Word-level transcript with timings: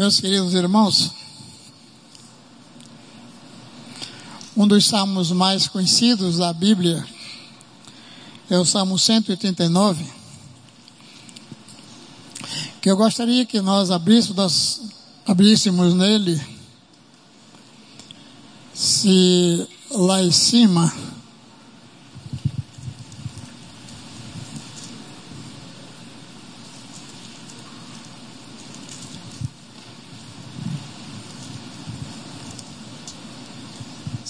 Meus 0.00 0.18
queridos 0.18 0.54
irmãos, 0.54 1.10
um 4.56 4.66
dos 4.66 4.86
salmos 4.86 5.30
mais 5.30 5.68
conhecidos 5.68 6.38
da 6.38 6.54
Bíblia 6.54 7.06
é 8.48 8.56
o 8.56 8.64
Salmo 8.64 8.98
189, 8.98 10.02
que 12.80 12.90
eu 12.90 12.96
gostaria 12.96 13.44
que 13.44 13.60
nós 13.60 13.90
abríssemos, 13.90 14.80
abríssemos 15.26 15.92
nele, 15.92 16.40
se 18.72 19.68
lá 19.90 20.22
em 20.22 20.32
cima 20.32 20.90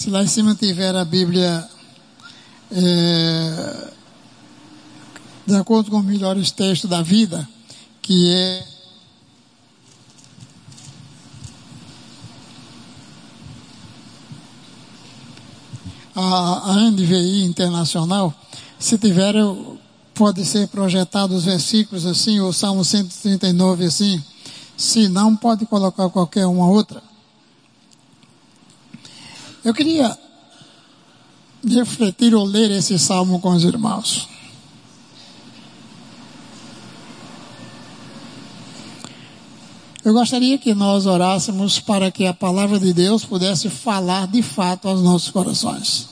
lá 0.11 0.21
em 0.21 0.27
cima 0.27 0.53
tiver 0.53 0.93
a 0.93 1.05
Bíblia 1.05 1.67
é, 2.69 3.91
de 5.45 5.55
acordo 5.55 5.89
com 5.89 5.99
os 5.99 6.05
melhores 6.05 6.51
textos 6.51 6.89
da 6.89 7.01
vida, 7.01 7.47
que 8.01 8.33
é 8.33 8.63
a, 16.13 16.71
a 16.71 16.91
NVI 16.91 17.43
Internacional, 17.45 18.33
se 18.77 18.97
tiver, 18.97 19.35
pode 20.13 20.45
ser 20.45 20.67
projetado 20.67 21.33
os 21.33 21.45
versículos 21.45 22.05
assim, 22.05 22.41
o 22.41 22.51
Salmo 22.51 22.83
139 22.83 23.85
assim, 23.85 24.21
se 24.75 25.07
não, 25.07 25.37
pode 25.37 25.65
colocar 25.65 26.09
qualquer 26.09 26.45
uma 26.47 26.67
outra. 26.67 27.10
Eu 29.63 29.73
queria 29.73 30.17
refletir 31.63 32.33
ou 32.33 32.43
ler 32.43 32.71
esse 32.71 32.97
salmo 32.97 33.39
com 33.39 33.51
os 33.51 33.63
irmãos. 33.63 34.27
Eu 40.03 40.13
gostaria 40.13 40.57
que 40.57 40.73
nós 40.73 41.05
orássemos 41.05 41.79
para 41.79 42.09
que 42.09 42.25
a 42.25 42.33
palavra 42.33 42.79
de 42.79 42.91
Deus 42.91 43.23
pudesse 43.23 43.69
falar 43.69 44.25
de 44.25 44.41
fato 44.41 44.87
aos 44.87 45.03
nossos 45.03 45.29
corações. 45.29 46.09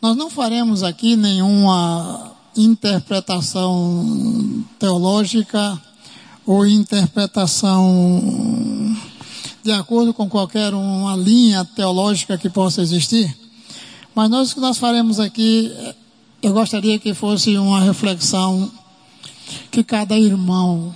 Nós 0.00 0.16
não 0.16 0.30
faremos 0.30 0.84
aqui 0.84 1.16
nenhuma 1.16 2.36
interpretação 2.56 4.64
teológica 4.78 5.80
ou 6.46 6.64
interpretação 6.64 8.89
de 9.62 9.72
acordo 9.72 10.14
com 10.14 10.28
qualquer 10.28 10.72
uma 10.74 11.16
linha 11.16 11.64
teológica 11.64 12.38
que 12.38 12.48
possa 12.48 12.80
existir. 12.80 13.36
Mas 14.14 14.30
nós 14.30 14.50
o 14.50 14.54
que 14.54 14.60
nós 14.60 14.78
faremos 14.78 15.20
aqui, 15.20 15.72
eu 16.42 16.52
gostaria 16.52 16.98
que 16.98 17.14
fosse 17.14 17.56
uma 17.56 17.80
reflexão 17.80 18.70
que 19.70 19.84
cada 19.84 20.18
irmão 20.18 20.94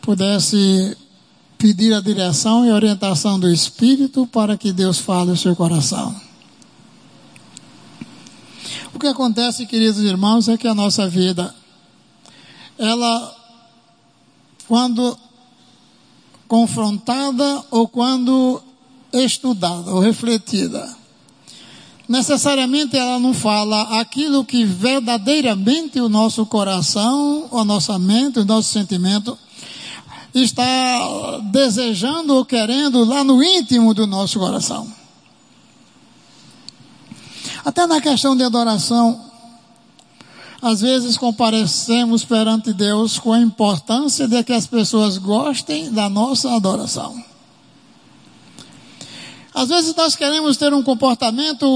pudesse 0.00 0.96
pedir 1.56 1.94
a 1.94 2.00
direção 2.00 2.66
e 2.66 2.72
orientação 2.72 3.38
do 3.38 3.48
Espírito 3.48 4.26
para 4.26 4.56
que 4.56 4.72
Deus 4.72 4.98
fale 4.98 5.30
o 5.30 5.36
seu 5.36 5.54
coração. 5.54 6.14
O 8.92 8.98
que 8.98 9.06
acontece, 9.06 9.66
queridos 9.66 10.00
irmãos, 10.00 10.48
é 10.48 10.56
que 10.56 10.68
a 10.68 10.74
nossa 10.74 11.08
vida, 11.08 11.54
ela, 12.78 13.36
quando 14.68 15.16
confrontada 16.52 17.64
ou 17.70 17.88
quando 17.88 18.62
estudada 19.10 19.90
ou 19.90 20.00
refletida. 20.00 20.86
Necessariamente 22.06 22.94
ela 22.94 23.18
não 23.18 23.32
fala 23.32 23.98
aquilo 23.98 24.44
que 24.44 24.62
verdadeiramente 24.62 25.98
o 25.98 26.10
nosso 26.10 26.44
coração, 26.44 27.48
a 27.52 27.64
nossa 27.64 27.98
mente, 27.98 28.38
o 28.38 28.44
nosso 28.44 28.68
sentimento 28.68 29.38
está 30.34 31.40
desejando 31.50 32.34
ou 32.34 32.44
querendo 32.44 33.02
lá 33.02 33.24
no 33.24 33.42
íntimo 33.42 33.94
do 33.94 34.06
nosso 34.06 34.38
coração. 34.38 34.86
Até 37.64 37.86
na 37.86 37.98
questão 37.98 38.36
de 38.36 38.44
adoração, 38.44 39.31
às 40.62 40.80
vezes 40.80 41.18
comparecemos 41.18 42.24
perante 42.24 42.72
Deus 42.72 43.18
com 43.18 43.32
a 43.32 43.40
importância 43.40 44.28
de 44.28 44.44
que 44.44 44.52
as 44.52 44.64
pessoas 44.64 45.18
gostem 45.18 45.90
da 45.90 46.08
nossa 46.08 46.54
adoração. 46.54 47.20
Às 49.52 49.68
vezes 49.68 49.92
nós 49.96 50.14
queremos 50.14 50.56
ter 50.56 50.72
um 50.72 50.82
comportamento 50.82 51.66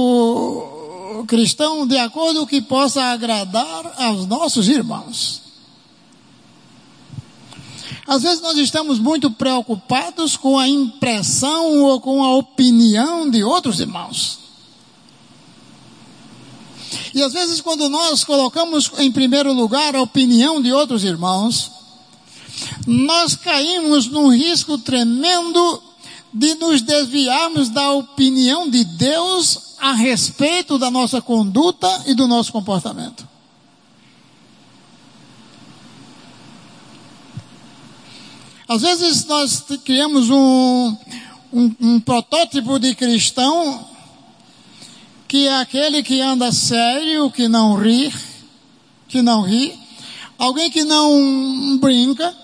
cristão 1.27 1.85
de 1.85 1.99
acordo 1.99 2.41
com 2.41 2.47
que 2.47 2.63
possa 2.63 3.03
agradar 3.03 3.93
aos 3.99 4.25
nossos 4.25 4.69
irmãos. 4.69 5.43
Às 8.07 8.23
vezes 8.23 8.41
nós 8.41 8.57
estamos 8.57 9.01
muito 9.01 9.33
preocupados 9.33 10.37
com 10.37 10.57
a 10.57 10.69
impressão 10.69 11.83
ou 11.83 12.01
com 12.01 12.23
a 12.23 12.37
opinião 12.37 13.29
de 13.29 13.43
outros 13.43 13.81
irmãos. 13.81 14.46
E 17.15 17.23
às 17.23 17.33
vezes, 17.33 17.61
quando 17.61 17.89
nós 17.89 18.25
colocamos 18.25 18.91
em 18.99 19.11
primeiro 19.11 19.53
lugar 19.53 19.95
a 19.95 20.03
opinião 20.03 20.61
de 20.61 20.73
outros 20.73 21.05
irmãos, 21.05 21.71
nós 22.87 23.35
caímos 23.35 24.07
num 24.07 24.33
risco 24.33 24.79
tremendo 24.79 25.83
de 26.33 26.55
nos 26.55 26.83
desviarmos 26.83 27.69
da 27.71 27.93
opinião 27.93 28.69
de 28.69 28.85
Deus 28.85 29.77
a 29.79 29.93
respeito 29.93 30.79
da 30.79 30.91
nossa 30.91 31.21
conduta 31.21 32.05
e 32.07 32.15
do 32.15 32.27
nosso 32.27 32.53
comportamento. 32.53 33.27
Às 38.69 38.83
vezes 38.83 39.25
nós 39.27 39.65
criamos 39.85 40.29
um, 40.29 40.97
um, 41.53 41.75
um 41.81 42.01
protótipo 42.01 42.79
de 42.79 42.95
cristão 42.95 43.96
que 45.29 45.49
é 45.49 45.61
aquele 45.61 46.03
que 46.03 46.21
anda 46.21 46.53
sério, 46.53 47.31
que 47.31 47.49
não 47.49 47.75
ri, 47.75 48.13
que 49.09 49.23
não 49.23 49.43
ri, 49.43 49.79
alguém 50.39 50.71
que 50.71 50.85
não 50.85 51.79
brinca, 51.79 52.35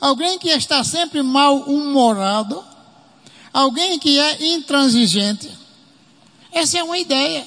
alguém 0.00 0.38
que 0.38 0.48
está 0.50 0.84
sempre 0.84 1.22
mal 1.22 1.56
humorado, 1.62 2.64
alguém 3.52 3.98
que 3.98 4.18
é 4.18 4.54
intransigente. 4.54 5.50
Essa 6.52 6.78
é 6.78 6.82
uma 6.82 6.98
ideia. 6.98 7.46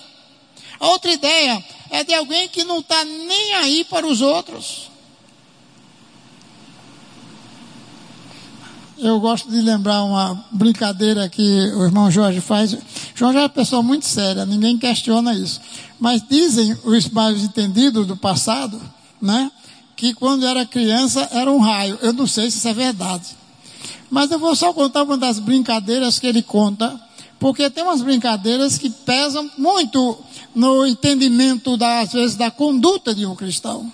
A 0.79 0.87
outra 0.87 1.11
ideia 1.11 1.63
é 1.89 2.03
de 2.03 2.13
alguém 2.13 2.49
que 2.49 2.63
não 2.63 2.79
está 2.79 3.03
nem 3.05 3.53
aí 3.55 3.83
para 3.85 4.05
os 4.05 4.21
outros. 4.21 4.90
Eu 9.01 9.19
gosto 9.19 9.49
de 9.49 9.59
lembrar 9.61 10.03
uma 10.03 10.45
brincadeira 10.51 11.27
que 11.27 11.41
o 11.75 11.83
irmão 11.83 12.09
Jorge 12.11 12.39
faz. 12.39 12.77
Jorge 13.15 13.37
é 13.37 13.41
uma 13.41 13.49
pessoa 13.49 13.81
muito 13.81 14.05
séria, 14.05 14.45
ninguém 14.45 14.77
questiona 14.77 15.33
isso. 15.33 15.59
Mas 15.99 16.23
dizem 16.27 16.77
os 16.83 17.09
mais 17.09 17.43
entendidos 17.43 18.05
do 18.05 18.15
passado, 18.15 18.79
né? 19.19 19.51
Que 19.95 20.13
quando 20.13 20.45
era 20.45 20.65
criança 20.65 21.27
era 21.31 21.51
um 21.51 21.59
raio. 21.59 21.97
Eu 22.01 22.13
não 22.13 22.27
sei 22.27 22.49
se 22.51 22.57
isso 22.59 22.67
é 22.67 22.73
verdade. 22.73 23.25
Mas 24.09 24.29
eu 24.29 24.37
vou 24.37 24.55
só 24.55 24.71
contar 24.71 25.03
uma 25.03 25.17
das 25.17 25.39
brincadeiras 25.39 26.19
que 26.19 26.27
ele 26.27 26.43
conta, 26.43 26.99
porque 27.39 27.69
tem 27.69 27.83
umas 27.83 28.01
brincadeiras 28.01 28.77
que 28.77 28.89
pesam 28.89 29.49
muito 29.57 30.17
no 30.53 30.85
entendimento, 30.85 31.75
das, 31.75 32.07
às 32.07 32.13
vezes, 32.13 32.35
da 32.35 32.51
conduta 32.51 33.15
de 33.15 33.25
um 33.25 33.35
cristão. 33.35 33.91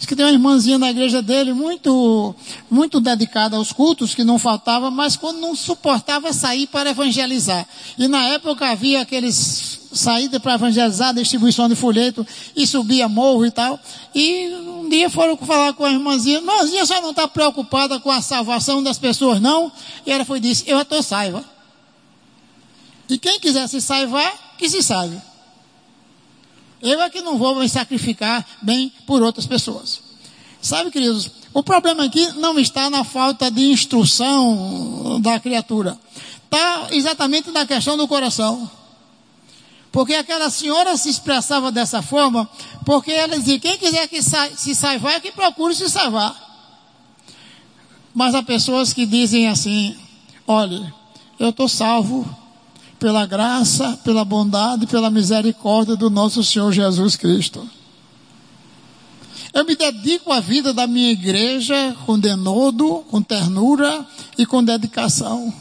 Diz 0.00 0.06
que 0.06 0.16
tem 0.16 0.24
uma 0.24 0.32
irmãzinha 0.32 0.78
na 0.78 0.88
igreja 0.88 1.20
dele 1.20 1.52
muito, 1.52 2.34
muito 2.70 3.02
dedicada 3.02 3.58
aos 3.58 3.70
cultos, 3.70 4.14
que 4.14 4.24
não 4.24 4.38
faltava, 4.38 4.90
mas 4.90 5.14
quando 5.14 5.38
não 5.38 5.54
suportava 5.54 6.32
sair 6.32 6.66
para 6.68 6.88
evangelizar. 6.88 7.68
E 7.98 8.08
na 8.08 8.24
época 8.28 8.66
havia 8.70 9.02
aqueles 9.02 9.78
saída 9.92 10.40
para 10.40 10.54
evangelizar, 10.54 11.12
distribuição 11.12 11.68
de 11.68 11.74
folheto, 11.74 12.26
e 12.56 12.66
subia 12.66 13.10
morro 13.10 13.44
e 13.44 13.50
tal. 13.50 13.78
E 14.14 14.48
um 14.54 14.88
dia 14.88 15.10
foram 15.10 15.36
falar 15.36 15.74
com 15.74 15.84
a 15.84 15.92
irmãzinha, 15.92 16.38
irmãzinha, 16.38 16.86
você 16.86 16.98
não 17.02 17.10
está 17.10 17.28
preocupada 17.28 18.00
com 18.00 18.10
a 18.10 18.22
salvação 18.22 18.82
das 18.82 18.96
pessoas, 18.96 19.38
não? 19.38 19.70
E 20.06 20.10
ela 20.10 20.24
foi 20.24 20.40
disse, 20.40 20.64
eu 20.66 20.80
estou 20.80 21.02
saiva. 21.02 21.44
E 23.06 23.18
quem 23.18 23.38
quiser 23.38 23.68
se 23.68 23.82
salvar, 23.82 24.56
que 24.56 24.66
se 24.66 24.82
salve. 24.82 25.20
Eu 26.82 27.00
é 27.00 27.10
que 27.10 27.20
não 27.20 27.36
vou 27.36 27.56
me 27.56 27.68
sacrificar 27.68 28.46
bem 28.62 28.92
por 29.06 29.22
outras 29.22 29.46
pessoas. 29.46 30.00
Sabe, 30.62 30.90
queridos, 30.90 31.30
o 31.52 31.62
problema 31.62 32.04
aqui 32.04 32.26
não 32.32 32.58
está 32.58 32.88
na 32.88 33.04
falta 33.04 33.50
de 33.50 33.70
instrução 33.70 35.20
da 35.20 35.38
criatura. 35.40 35.98
Está 36.44 36.88
exatamente 36.90 37.50
na 37.50 37.66
questão 37.66 37.96
do 37.96 38.08
coração. 38.08 38.70
Porque 39.92 40.14
aquela 40.14 40.50
senhora 40.50 40.96
se 40.96 41.08
expressava 41.08 41.72
dessa 41.72 42.00
forma, 42.00 42.48
porque 42.84 43.10
ela 43.10 43.36
dizia, 43.36 43.58
quem 43.58 43.76
quiser 43.76 44.06
que 44.06 44.22
se 44.22 44.74
salvar, 44.74 45.20
que 45.20 45.32
procure 45.32 45.74
se 45.74 45.88
salvar. 45.90 46.48
Mas 48.14 48.34
há 48.34 48.42
pessoas 48.42 48.92
que 48.92 49.04
dizem 49.04 49.48
assim: 49.48 49.96
olhe, 50.46 50.92
eu 51.38 51.50
estou 51.50 51.68
salvo 51.68 52.28
pela 53.00 53.24
graça, 53.24 53.98
pela 54.04 54.24
bondade, 54.24 54.86
pela 54.86 55.10
misericórdia 55.10 55.96
do 55.96 56.10
nosso 56.10 56.44
Senhor 56.44 56.70
Jesus 56.70 57.16
Cristo. 57.16 57.68
Eu 59.52 59.64
me 59.64 59.74
dedico 59.74 60.30
à 60.30 60.38
vida 60.38 60.72
da 60.72 60.86
minha 60.86 61.10
igreja 61.10 61.96
com 62.04 62.18
denodo, 62.18 63.04
com 63.10 63.20
ternura 63.20 64.06
e 64.38 64.44
com 64.44 64.62
dedicação. 64.62 65.52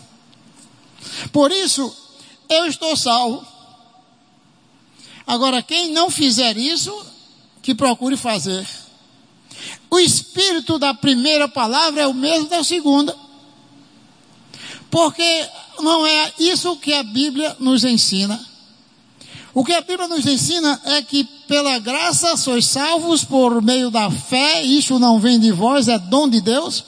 Por 1.31 1.49
isso, 1.49 1.91
eu 2.49 2.67
estou 2.67 2.95
salvo. 2.95 3.43
Agora, 5.25 5.63
quem 5.63 5.91
não 5.91 6.11
fizer 6.11 6.57
isso, 6.57 6.93
que 7.61 7.73
procure 7.73 8.17
fazer. 8.17 8.67
O 9.89 9.97
espírito 9.97 10.77
da 10.77 10.93
primeira 10.93 11.47
palavra 11.47 12.01
é 12.01 12.07
o 12.07 12.13
mesmo 12.13 12.49
da 12.49 12.63
segunda. 12.63 13.15
Porque 14.91 15.49
não 15.81 16.05
é 16.05 16.33
isso 16.39 16.75
que 16.77 16.93
a 16.93 17.03
Bíblia 17.03 17.55
nos 17.59 17.83
ensina. 17.83 18.39
O 19.53 19.65
que 19.65 19.73
a 19.73 19.81
Bíblia 19.81 20.07
nos 20.07 20.25
ensina 20.25 20.79
é 20.85 21.01
que 21.01 21.23
pela 21.47 21.79
graça 21.79 22.37
sois 22.37 22.65
salvos 22.67 23.23
por 23.23 23.61
meio 23.61 23.89
da 23.89 24.09
fé, 24.09 24.63
isso 24.63 24.99
não 24.99 25.19
vem 25.19 25.39
de 25.39 25.51
vós, 25.51 25.87
é 25.87 25.97
dom 25.97 26.29
de 26.29 26.39
Deus, 26.39 26.83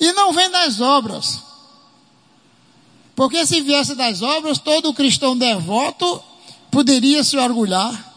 e 0.00 0.12
não 0.12 0.32
vem 0.32 0.48
das 0.50 0.80
obras. 0.80 1.40
Porque 3.16 3.44
se 3.46 3.60
viesse 3.60 3.94
das 3.94 4.22
obras, 4.22 4.58
todo 4.58 4.94
cristão 4.94 5.36
devoto 5.36 6.22
poderia 6.70 7.22
se 7.22 7.36
orgulhar. 7.36 8.12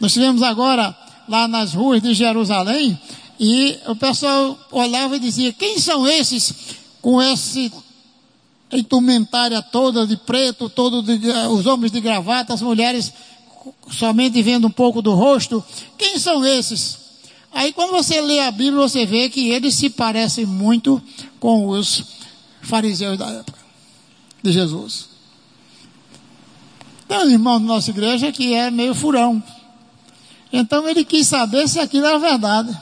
Nós 0.00 0.12
tivemos 0.12 0.42
agora 0.42 0.96
lá 1.28 1.48
nas 1.48 1.74
ruas 1.74 2.02
de 2.02 2.14
Jerusalém 2.14 2.98
e 3.38 3.78
o 3.86 3.96
pessoal 3.96 4.58
olhava 4.70 5.16
e 5.16 5.20
dizia: 5.20 5.52
quem 5.52 5.78
são 5.78 6.06
esses 6.06 6.54
com 7.00 7.20
esse 7.22 7.72
indumentária 8.72 9.62
toda 9.62 10.06
de 10.06 10.16
preto, 10.16 10.68
todo 10.68 11.02
de, 11.02 11.28
os 11.50 11.66
homens 11.66 11.90
de 11.90 12.00
gravata, 12.00 12.54
as 12.54 12.62
mulheres 12.62 13.12
somente 13.90 14.42
vendo 14.42 14.66
um 14.66 14.70
pouco 14.70 15.00
do 15.00 15.14
rosto. 15.14 15.64
Quem 15.96 16.18
são 16.18 16.44
esses? 16.44 16.98
Aí 17.52 17.72
quando 17.72 17.90
você 17.90 18.20
lê 18.20 18.40
a 18.40 18.50
Bíblia, 18.50 18.82
você 18.82 19.06
vê 19.06 19.28
que 19.28 19.48
eles 19.48 19.74
se 19.74 19.90
parecem 19.90 20.44
muito 20.44 21.02
com 21.40 21.68
os 21.68 22.04
fariseus 22.62 23.16
da 23.16 23.26
época 23.30 23.58
de 24.42 24.52
Jesus. 24.52 25.08
Tem 27.06 27.18
um 27.18 27.30
irmão 27.30 27.58
da 27.58 27.66
nossa 27.66 27.90
igreja 27.90 28.30
que 28.30 28.52
é 28.52 28.70
meio 28.70 28.94
furão. 28.94 29.42
Então 30.52 30.86
ele 30.88 31.04
quis 31.04 31.26
saber 31.26 31.66
se 31.68 31.80
aquilo 31.80 32.06
era 32.06 32.18
verdade. 32.18 32.76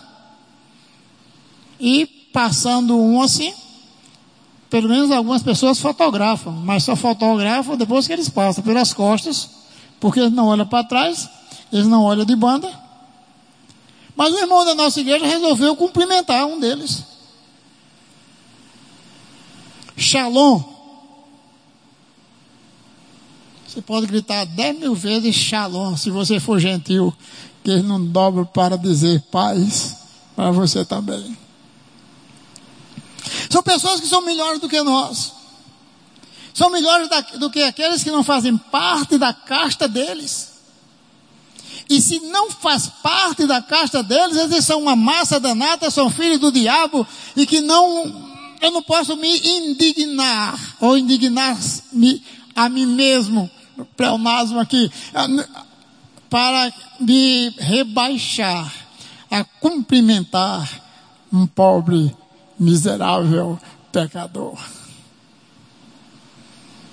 E 1.78 2.06
passando 2.32 2.98
um 2.98 3.22
assim, 3.22 3.54
pelo 4.68 4.88
menos 4.88 5.10
algumas 5.10 5.42
pessoas 5.42 5.78
fotografam, 5.78 6.52
mas 6.52 6.82
só 6.84 6.96
fotografam 6.96 7.76
depois 7.76 8.06
que 8.06 8.12
eles 8.12 8.28
passam 8.28 8.64
pelas 8.64 8.92
costas, 8.92 9.48
porque 10.00 10.20
eles 10.20 10.32
não 10.32 10.46
olham 10.46 10.66
para 10.66 10.84
trás, 10.84 11.28
eles 11.72 11.86
não 11.86 12.02
olham 12.02 12.24
de 12.24 12.34
banda. 12.34 12.70
Mas 14.16 14.32
o 14.32 14.38
irmão 14.38 14.64
da 14.64 14.74
nossa 14.74 15.00
igreja 15.00 15.26
resolveu 15.26 15.76
cumprimentar 15.76 16.46
um 16.46 16.58
deles. 16.58 17.04
Shalom. 19.96 20.62
Você 23.66 23.82
pode 23.82 24.06
gritar 24.06 24.46
dez 24.46 24.78
mil 24.78 24.94
vezes 24.94 25.34
Shalom, 25.34 25.96
se 25.96 26.10
você 26.10 26.40
for 26.40 26.58
gentil, 26.58 27.14
que 27.62 27.70
ele 27.70 27.82
não 27.82 28.04
dobra 28.04 28.44
para 28.44 28.76
dizer 28.76 29.20
paz 29.30 29.96
para 30.34 30.50
você 30.50 30.84
também. 30.84 31.36
São 33.50 33.62
pessoas 33.62 34.00
que 34.00 34.06
são 34.06 34.22
melhores 34.22 34.60
do 34.60 34.68
que 34.68 34.80
nós. 34.82 35.32
São 36.54 36.70
melhores 36.70 37.08
do 37.38 37.50
que 37.50 37.62
aqueles 37.62 38.02
que 38.02 38.10
não 38.10 38.24
fazem 38.24 38.56
parte 38.56 39.18
da 39.18 39.32
casta 39.32 39.86
deles. 39.86 40.56
E 41.88 42.00
se 42.00 42.18
não 42.20 42.50
faz 42.50 42.88
parte 43.02 43.46
da 43.46 43.62
casta 43.62 44.02
deles, 44.02 44.36
eles 44.36 44.64
são 44.64 44.80
uma 44.80 44.96
massa 44.96 45.38
danada, 45.38 45.90
são 45.90 46.10
filhos 46.10 46.40
do 46.40 46.50
diabo 46.50 47.06
e 47.36 47.46
que 47.46 47.60
não, 47.60 48.30
eu 48.60 48.70
não 48.70 48.82
posso 48.82 49.16
me 49.16 49.38
indignar 49.38 50.58
ou 50.80 50.98
indignar-me 50.98 52.22
a 52.54 52.68
mim 52.68 52.86
mesmo, 52.86 53.50
pleonasmo 53.96 54.58
aqui, 54.58 54.90
para 56.28 56.72
me 56.98 57.50
rebaixar 57.58 58.72
a 59.30 59.44
cumprimentar 59.44 60.68
um 61.32 61.46
pobre 61.46 62.16
miserável 62.58 63.58
pecador. 63.92 64.58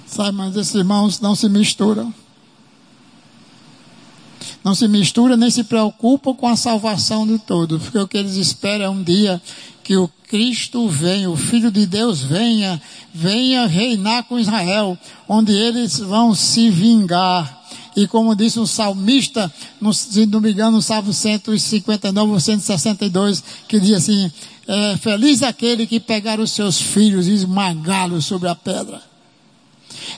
Sabe, 0.05 0.37
mas 0.37 0.55
esses 0.55 0.75
irmãos 0.75 1.19
não 1.19 1.35
se 1.35 1.49
misturam. 1.49 2.13
Não 4.63 4.73
se 4.73 4.87
misturam 4.87 5.35
nem 5.35 5.49
se 5.49 5.63
preocupam 5.63 6.33
com 6.33 6.47
a 6.47 6.55
salvação 6.55 7.27
de 7.27 7.37
todos, 7.39 7.81
porque 7.81 7.97
o 7.97 8.07
que 8.07 8.17
eles 8.17 8.35
esperam 8.35 8.85
é 8.85 8.89
um 8.89 9.03
dia 9.03 9.41
que 9.83 9.97
o 9.97 10.09
Cristo 10.27 10.87
venha, 10.87 11.29
o 11.29 11.35
Filho 11.35 11.69
de 11.69 11.85
Deus 11.85 12.21
venha, 12.21 12.81
venha 13.13 13.67
reinar 13.67 14.23
com 14.23 14.39
Israel, 14.39 14.97
onde 15.27 15.51
eles 15.51 15.99
vão 15.99 16.33
se 16.33 16.69
vingar. 16.69 17.62
E 17.95 18.07
como 18.07 18.35
disse 18.35 18.59
o 18.59 18.65
salmista, 18.65 19.53
no, 19.79 19.93
se 19.93 20.25
não 20.25 20.41
me 20.41 20.51
engano, 20.51 20.77
no 20.77 20.81
Salmo 20.81 21.13
159 21.13 22.31
ou 22.31 22.39
162, 22.39 23.43
que 23.67 23.79
diz 23.79 23.97
assim, 23.97 24.31
é, 24.67 24.97
feliz 24.97 25.43
aquele 25.43 25.85
que 25.85 25.99
pegar 25.99 26.39
os 26.39 26.51
seus 26.51 26.79
filhos 26.79 27.27
e 27.27 27.33
esmagá-los 27.33 28.25
sobre 28.25 28.49
a 28.49 28.55
pedra. 28.55 29.01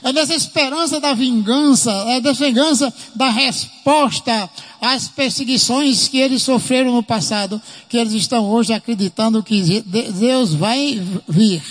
É 0.02 0.12
dessa 0.12 0.34
esperança 0.34 1.00
da 1.00 1.14
vingança, 1.14 1.90
é 2.08 2.20
dessa 2.20 2.44
vingança 2.44 2.92
da 3.14 3.28
resposta 3.28 4.48
às 4.80 5.08
perseguições 5.08 6.08
que 6.08 6.18
eles 6.18 6.42
sofreram 6.42 6.92
no 6.92 7.02
passado, 7.02 7.60
que 7.88 7.96
eles 7.96 8.12
estão 8.12 8.48
hoje 8.50 8.72
acreditando 8.72 9.42
que 9.42 9.82
Deus 9.82 10.54
vai 10.54 11.00
vir 11.28 11.62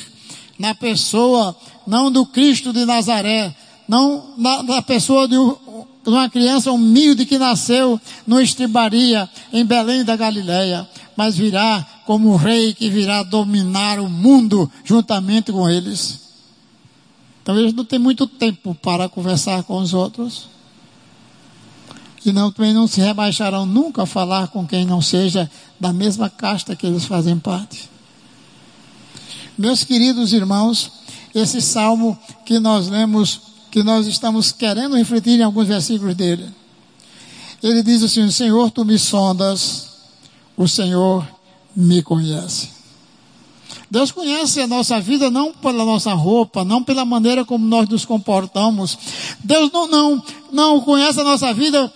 na 0.57 0.73
pessoa, 0.73 1.55
não 1.85 2.11
do 2.11 2.25
Cristo 2.25 2.71
de 2.71 2.85
Nazaré, 2.85 3.53
não 3.87 4.33
na, 4.37 4.63
na 4.63 4.81
pessoa 4.81 5.27
de 5.27 5.35
uma 6.05 6.29
criança 6.29 6.71
humilde 6.71 7.25
que 7.25 7.37
nasceu 7.37 7.99
no 8.27 8.39
Estribaria, 8.39 9.29
em 9.51 9.65
Belém 9.65 10.03
da 10.03 10.15
Galileia, 10.15 10.87
mas 11.15 11.35
virá 11.35 11.85
como 12.05 12.35
rei 12.35 12.73
que 12.73 12.89
virá 12.89 13.23
dominar 13.23 13.99
o 13.99 14.09
mundo 14.09 14.69
juntamente 14.83 15.51
com 15.51 15.69
eles. 15.69 16.19
Então 17.41 17.57
eles 17.57 17.73
não 17.73 17.85
têm 17.85 17.99
muito 17.99 18.27
tempo 18.27 18.75
para 18.75 19.07
conversar 19.07 19.63
com 19.63 19.77
os 19.77 19.93
outros. 19.93 20.47
E 22.25 22.31
não, 22.31 22.51
também 22.51 22.73
não 22.73 22.87
se 22.87 22.99
rebaixarão 22.99 23.67
nunca 23.67 24.03
a 24.03 24.07
falar 24.07 24.47
com 24.47 24.65
quem 24.65 24.83
não 24.83 24.99
seja 24.99 25.49
da 25.79 25.93
mesma 25.93 26.27
casta 26.27 26.75
que 26.75 26.87
eles 26.87 27.05
fazem 27.05 27.37
parte. 27.37 27.87
Meus 29.55 29.83
queridos 29.83 30.33
irmãos, 30.33 30.91
esse 31.35 31.61
salmo 31.61 32.17
que 32.43 32.59
nós 32.59 32.89
lemos, 32.89 33.41
que 33.75 33.83
nós 33.83 34.07
estamos 34.07 34.53
querendo 34.53 34.95
refletir 34.95 35.37
em 35.37 35.43
alguns 35.43 35.67
versículos 35.67 36.15
dele. 36.15 36.47
Ele 37.61 37.83
diz 37.83 38.01
assim: 38.03 38.31
Senhor, 38.31 38.71
tu 38.71 38.85
me 38.85 38.97
sondas, 38.97 39.87
o 40.55 40.65
Senhor 40.65 41.27
me 41.75 42.01
conhece. 42.01 42.69
Deus 43.91 44.13
conhece 44.13 44.61
a 44.61 44.67
nossa 44.67 45.01
vida 45.01 45.29
não 45.29 45.51
pela 45.51 45.83
nossa 45.83 46.13
roupa, 46.13 46.63
não 46.63 46.81
pela 46.81 47.03
maneira 47.03 47.43
como 47.43 47.67
nós 47.67 47.89
nos 47.89 48.05
comportamos. 48.05 48.97
Deus 49.43 49.69
não, 49.73 49.87
não, 49.87 50.23
não 50.53 50.79
conhece 50.79 51.19
a 51.19 51.25
nossa 51.25 51.53
vida 51.53 51.91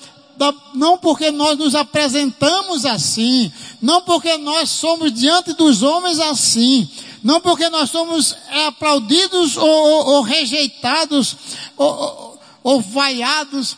não 0.74 0.98
porque 0.98 1.32
nós 1.32 1.58
nos 1.58 1.76
apresentamos 1.76 2.86
assim, 2.86 3.50
não 3.82 4.02
porque 4.02 4.38
nós 4.38 4.70
somos 4.70 5.14
diante 5.14 5.54
dos 5.54 5.82
homens 5.82 6.20
assim, 6.20 6.90
não 7.24 7.42
porque 7.42 7.70
nós 7.70 7.90
somos 7.90 8.36
aplaudidos 8.68 9.58
ou, 9.58 9.68
ou, 9.68 10.06
ou 10.16 10.22
rejeitados 10.22 11.36
ou, 11.76 11.88
ou, 11.88 12.42
ou 12.64 12.82
vaiados 12.82 13.76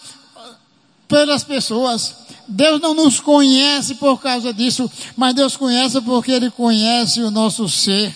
pelas 1.08 1.44
pessoas. 1.44 2.16
Deus 2.48 2.82
não 2.82 2.94
nos 2.94 3.20
conhece 3.20 3.96
por 3.96 4.20
causa 4.20 4.54
disso, 4.54 4.90
mas 5.16 5.34
Deus 5.34 5.56
conhece 5.56 6.02
porque 6.02 6.32
Ele 6.32 6.52
conhece 6.52 7.22
o 7.22 7.32
nosso 7.32 7.68
ser. 7.70 8.14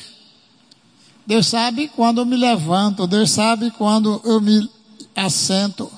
Deus 1.25 1.47
sabe 1.47 1.87
quando 1.87 2.19
eu 2.19 2.25
me 2.25 2.35
levanto, 2.35 3.07
Deus 3.07 3.31
sabe 3.31 3.71
quando 3.71 4.21
eu 4.23 4.39
me 4.39 4.69
assento. 5.15 5.91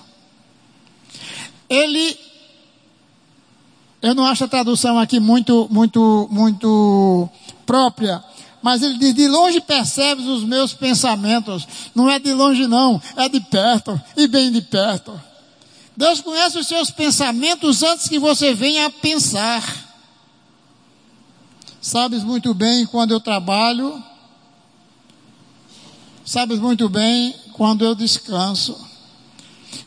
Ele, 1.69 2.17
eu 4.01 4.15
não 4.15 4.25
acho 4.25 4.45
a 4.45 4.47
tradução 4.47 4.97
aqui 4.97 5.19
muito, 5.19 5.67
muito, 5.69 6.29
muito 6.31 7.29
própria, 7.65 8.23
mas 8.67 8.83
ele 8.83 8.97
diz, 8.97 9.15
de 9.15 9.29
longe 9.29 9.61
percebes 9.61 10.25
os 10.25 10.43
meus 10.43 10.73
pensamentos. 10.73 11.65
Não 11.95 12.09
é 12.09 12.19
de 12.19 12.33
longe 12.33 12.67
não, 12.67 13.01
é 13.15 13.29
de 13.29 13.39
perto, 13.39 13.97
e 14.17 14.27
bem 14.27 14.51
de 14.51 14.61
perto. 14.61 15.17
Deus 15.95 16.19
conhece 16.19 16.59
os 16.59 16.67
seus 16.67 16.91
pensamentos 16.91 17.81
antes 17.81 18.09
que 18.09 18.19
você 18.19 18.53
venha 18.53 18.87
a 18.87 18.89
pensar. 18.89 19.63
Sabes 21.79 22.25
muito 22.25 22.53
bem 22.53 22.85
quando 22.85 23.11
eu 23.11 23.21
trabalho, 23.21 24.03
sabes 26.25 26.59
muito 26.59 26.89
bem 26.89 27.33
quando 27.53 27.85
eu 27.85 27.95
descanso. 27.95 28.77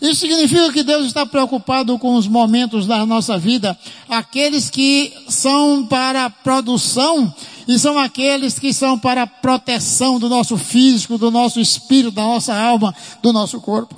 Isso 0.00 0.20
significa 0.20 0.72
que 0.72 0.82
Deus 0.82 1.04
está 1.04 1.26
preocupado 1.26 1.98
com 1.98 2.14
os 2.14 2.26
momentos 2.26 2.86
da 2.86 3.04
nossa 3.04 3.36
vida, 3.36 3.78
aqueles 4.08 4.70
que 4.70 5.12
são 5.28 5.84
para 5.86 6.24
a 6.24 6.30
produção 6.30 7.30
e 7.66 7.78
são 7.78 7.98
aqueles 7.98 8.58
que 8.58 8.72
são 8.72 8.98
para 8.98 9.22
a 9.22 9.26
proteção 9.26 10.18
do 10.18 10.28
nosso 10.28 10.56
físico, 10.56 11.18
do 11.18 11.30
nosso 11.30 11.60
espírito, 11.60 12.12
da 12.12 12.22
nossa 12.22 12.54
alma, 12.54 12.94
do 13.22 13.32
nosso 13.32 13.60
corpo. 13.60 13.94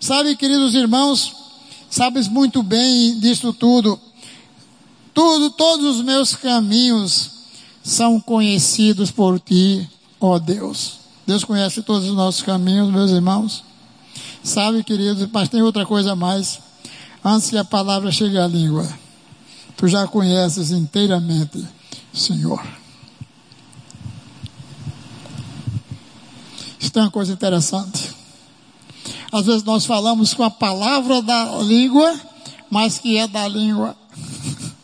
Sabe, 0.00 0.36
queridos 0.36 0.74
irmãos, 0.74 1.34
sabes 1.90 2.28
muito 2.28 2.62
bem 2.62 3.18
disso 3.18 3.52
tudo. 3.52 3.98
Tudo, 5.12 5.50
todos 5.50 5.96
os 5.96 6.04
meus 6.04 6.34
caminhos 6.34 7.30
são 7.82 8.20
conhecidos 8.20 9.10
por 9.10 9.40
ti, 9.40 9.88
ó 10.20 10.38
Deus. 10.38 10.98
Deus 11.26 11.44
conhece 11.44 11.82
todos 11.82 12.08
os 12.08 12.14
nossos 12.14 12.42
caminhos, 12.42 12.90
meus 12.90 13.10
irmãos. 13.10 13.64
Sabe, 14.42 14.84
queridos, 14.84 15.28
mas 15.32 15.48
tem 15.48 15.62
outra 15.62 15.84
coisa 15.84 16.12
a 16.12 16.16
mais. 16.16 16.60
Antes 17.24 17.50
que 17.50 17.58
a 17.58 17.64
palavra 17.64 18.12
chegue 18.12 18.38
à 18.38 18.46
língua, 18.46 18.88
tu 19.76 19.88
já 19.88 20.06
conheces 20.06 20.70
inteiramente, 20.70 21.66
Senhor. 22.12 22.77
Isso 26.78 26.92
tem 26.92 27.02
uma 27.02 27.10
coisa 27.10 27.32
interessante. 27.32 28.14
Às 29.32 29.46
vezes 29.46 29.64
nós 29.64 29.84
falamos 29.84 30.32
com 30.32 30.42
a 30.42 30.50
palavra 30.50 31.20
da 31.20 31.58
língua, 31.58 32.18
mas 32.70 32.98
que 32.98 33.16
é 33.16 33.26
da 33.26 33.46
língua. 33.46 33.96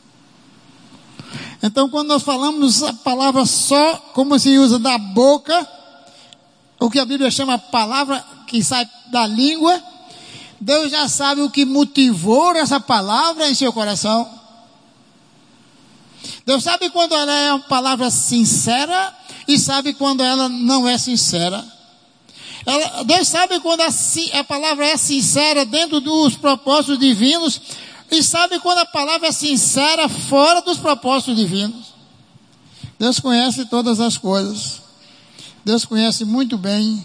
Então, 1.66 1.88
quando 1.88 2.08
nós 2.08 2.22
falamos 2.22 2.82
a 2.82 2.92
palavra 2.92 3.46
só, 3.46 3.96
como 4.12 4.38
se 4.38 4.58
usa 4.58 4.78
da 4.78 4.98
boca, 4.98 5.66
o 6.78 6.90
que 6.90 6.98
a 6.98 7.06
Bíblia 7.06 7.30
chama 7.30 7.56
palavra 7.56 8.22
que 8.46 8.62
sai 8.62 8.86
da 9.10 9.26
língua, 9.26 9.82
Deus 10.60 10.90
já 10.90 11.08
sabe 11.08 11.40
o 11.40 11.48
que 11.48 11.64
motivou 11.64 12.54
essa 12.54 12.78
palavra 12.78 13.48
em 13.48 13.54
seu 13.54 13.72
coração. 13.72 14.28
Deus 16.44 16.62
sabe 16.62 16.90
quando 16.90 17.14
ela 17.14 17.32
é 17.32 17.52
uma 17.54 17.60
palavra 17.60 18.10
sincera 18.10 19.14
e 19.48 19.58
sabe 19.58 19.94
quando 19.94 20.22
ela 20.22 20.50
não 20.50 20.86
é 20.86 20.98
sincera. 20.98 21.64
Ela, 22.66 23.02
Deus 23.04 23.28
sabe 23.28 23.60
quando 23.60 23.82
a, 23.82 23.88
a 24.38 24.44
palavra 24.44 24.86
é 24.86 24.96
sincera 24.96 25.64
dentro 25.64 26.00
dos 26.00 26.36
propósitos 26.36 26.98
divinos 26.98 27.60
e 28.10 28.22
sabe 28.22 28.58
quando 28.60 28.78
a 28.78 28.86
palavra 28.86 29.28
é 29.28 29.32
sincera 29.32 30.08
fora 30.08 30.62
dos 30.62 30.78
propósitos 30.78 31.36
divinos. 31.36 31.94
Deus 32.98 33.18
conhece 33.20 33.66
todas 33.66 34.00
as 34.00 34.16
coisas. 34.16 34.82
Deus 35.64 35.84
conhece 35.84 36.24
muito 36.24 36.56
bem. 36.56 37.04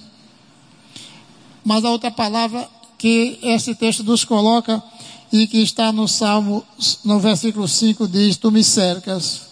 Mas 1.63 1.83
a 1.83 1.89
outra 1.89 2.11
palavra 2.11 2.69
que 2.97 3.39
esse 3.41 3.75
texto 3.75 4.03
nos 4.03 4.23
coloca 4.23 4.81
e 5.31 5.47
que 5.47 5.61
está 5.61 5.91
no 5.91 6.07
Salmo, 6.07 6.63
no 7.03 7.19
versículo 7.19 7.67
5, 7.67 8.07
diz: 8.07 8.37
Tu 8.37 8.51
me 8.51 8.63
cercas. 8.63 9.48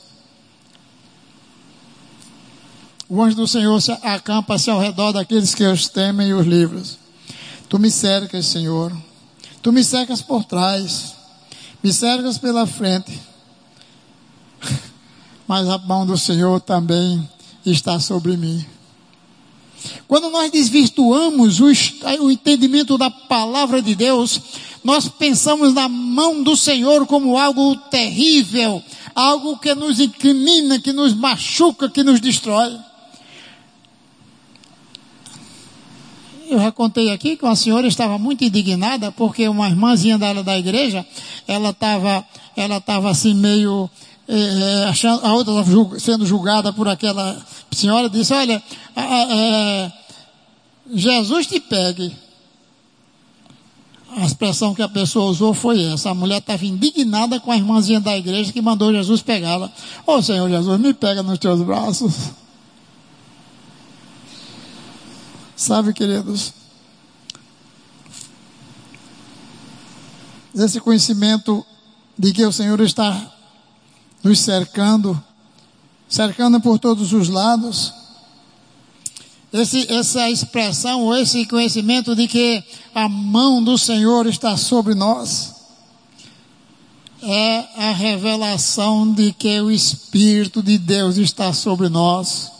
O 3.09 3.21
anjo 3.21 3.37
do 3.37 3.47
Senhor 3.47 3.81
se 3.81 3.91
acampa-se 4.03 4.69
ao 4.69 4.79
redor 4.79 5.13
daqueles 5.13 5.55
que 5.55 5.63
os 5.63 5.87
temem 5.87 6.29
e 6.29 6.33
os 6.33 6.45
livros. 6.45 6.97
Tu 7.69 7.79
me 7.79 7.89
cercas, 7.89 8.45
Senhor. 8.45 8.91
Tu 9.61 9.71
me 9.71 9.83
cercas 9.83 10.21
por 10.21 10.43
trás. 10.43 11.15
Me 11.81 11.93
cercas 11.93 12.37
pela 12.37 12.67
frente. 12.67 13.17
Mas 15.47 15.69
a 15.69 15.77
mão 15.77 16.05
do 16.05 16.17
Senhor 16.17 16.59
também 16.59 17.29
está 17.65 17.97
sobre 17.99 18.35
mim. 18.35 18.65
Quando 20.07 20.29
nós 20.29 20.51
desvirtuamos 20.51 21.59
o, 21.61 21.69
entendimento 22.29 22.97
da 22.97 23.09
palavra 23.09 23.81
de 23.81 23.95
Deus, 23.95 24.41
nós 24.83 25.07
pensamos 25.07 25.73
na 25.73 25.87
mão 25.87 26.43
do 26.43 26.57
Senhor 26.57 27.05
como 27.05 27.37
algo 27.37 27.75
terrível, 27.89 28.83
algo 29.15 29.57
que 29.57 29.73
nos 29.75 29.99
incrimina, 29.99 30.79
que 30.79 30.91
nos 30.91 31.13
machuca, 31.13 31.89
que 31.89 32.03
nos 32.03 32.19
destrói. 32.19 32.77
Eu 36.49 36.59
já 36.59 36.71
contei 36.71 37.11
aqui 37.11 37.35
que 37.35 37.43
uma 37.43 37.57
senhora 37.57 37.87
estava 37.87 38.17
muito 38.17 38.41
indignada 38.41 39.11
porque 39.11 39.49
uma 39.49 39.67
irmãzinha 39.67 40.17
dela 40.17 40.41
da 40.41 40.57
igreja, 40.57 41.05
ela 41.45 41.71
estava, 41.71 42.25
ela 42.55 42.77
estava 42.77 43.09
assim 43.09 43.33
meio 43.33 43.89
é, 44.29 44.85
achando, 44.87 45.25
a 45.25 45.33
outra 45.33 45.53
sendo 45.99 46.25
julgada 46.25 46.71
por 46.71 46.87
aquela 46.87 47.37
senhora, 47.71 48.09
disse, 48.09 48.33
olha, 48.33 48.63
é, 48.95 49.91
Jesus 50.93 51.47
te 51.47 51.59
pegue. 51.59 52.15
A 54.15 54.25
expressão 54.25 54.73
que 54.73 54.81
a 54.81 54.87
pessoa 54.87 55.29
usou 55.29 55.53
foi 55.53 55.83
essa. 55.83 56.09
A 56.09 56.13
mulher 56.13 56.37
estava 56.37 56.65
indignada 56.65 57.41
com 57.41 57.51
a 57.51 57.57
irmãzinha 57.57 57.99
da 57.99 58.17
igreja 58.17 58.53
que 58.53 58.61
mandou 58.61 58.93
Jesus 58.93 59.21
pegá-la. 59.21 59.69
Ô 60.05 60.13
oh, 60.13 60.21
Senhor 60.21 60.49
Jesus, 60.49 60.79
me 60.79 60.93
pega 60.93 61.21
nos 61.21 61.37
teus 61.39 61.61
braços. 61.61 62.13
Sabe, 65.57 65.91
queridos, 65.91 66.53
esse 70.53 70.79
conhecimento 70.79 71.65
de 72.15 72.31
que 72.31 72.45
o 72.45 72.51
Senhor 72.51 72.79
está 72.79 73.33
nos 74.23 74.39
cercando, 74.39 75.19
cercando 76.07 76.61
por 76.61 76.77
todos 76.77 77.11
os 77.11 77.27
lados. 77.27 77.91
Esse, 79.51 79.91
essa 79.91 80.29
expressão, 80.29 81.01
ou 81.01 81.15
esse 81.15 81.43
conhecimento 81.47 82.15
de 82.15 82.27
que 82.27 82.63
a 82.93 83.09
mão 83.09 83.63
do 83.63 83.79
Senhor 83.79 84.27
está 84.27 84.55
sobre 84.55 84.93
nós, 84.93 85.55
é 87.23 87.65
a 87.89 87.93
revelação 87.93 89.11
de 89.11 89.33
que 89.33 89.59
o 89.59 89.71
Espírito 89.71 90.61
de 90.61 90.77
Deus 90.77 91.17
está 91.17 91.51
sobre 91.51 91.89
nós, 91.89 92.56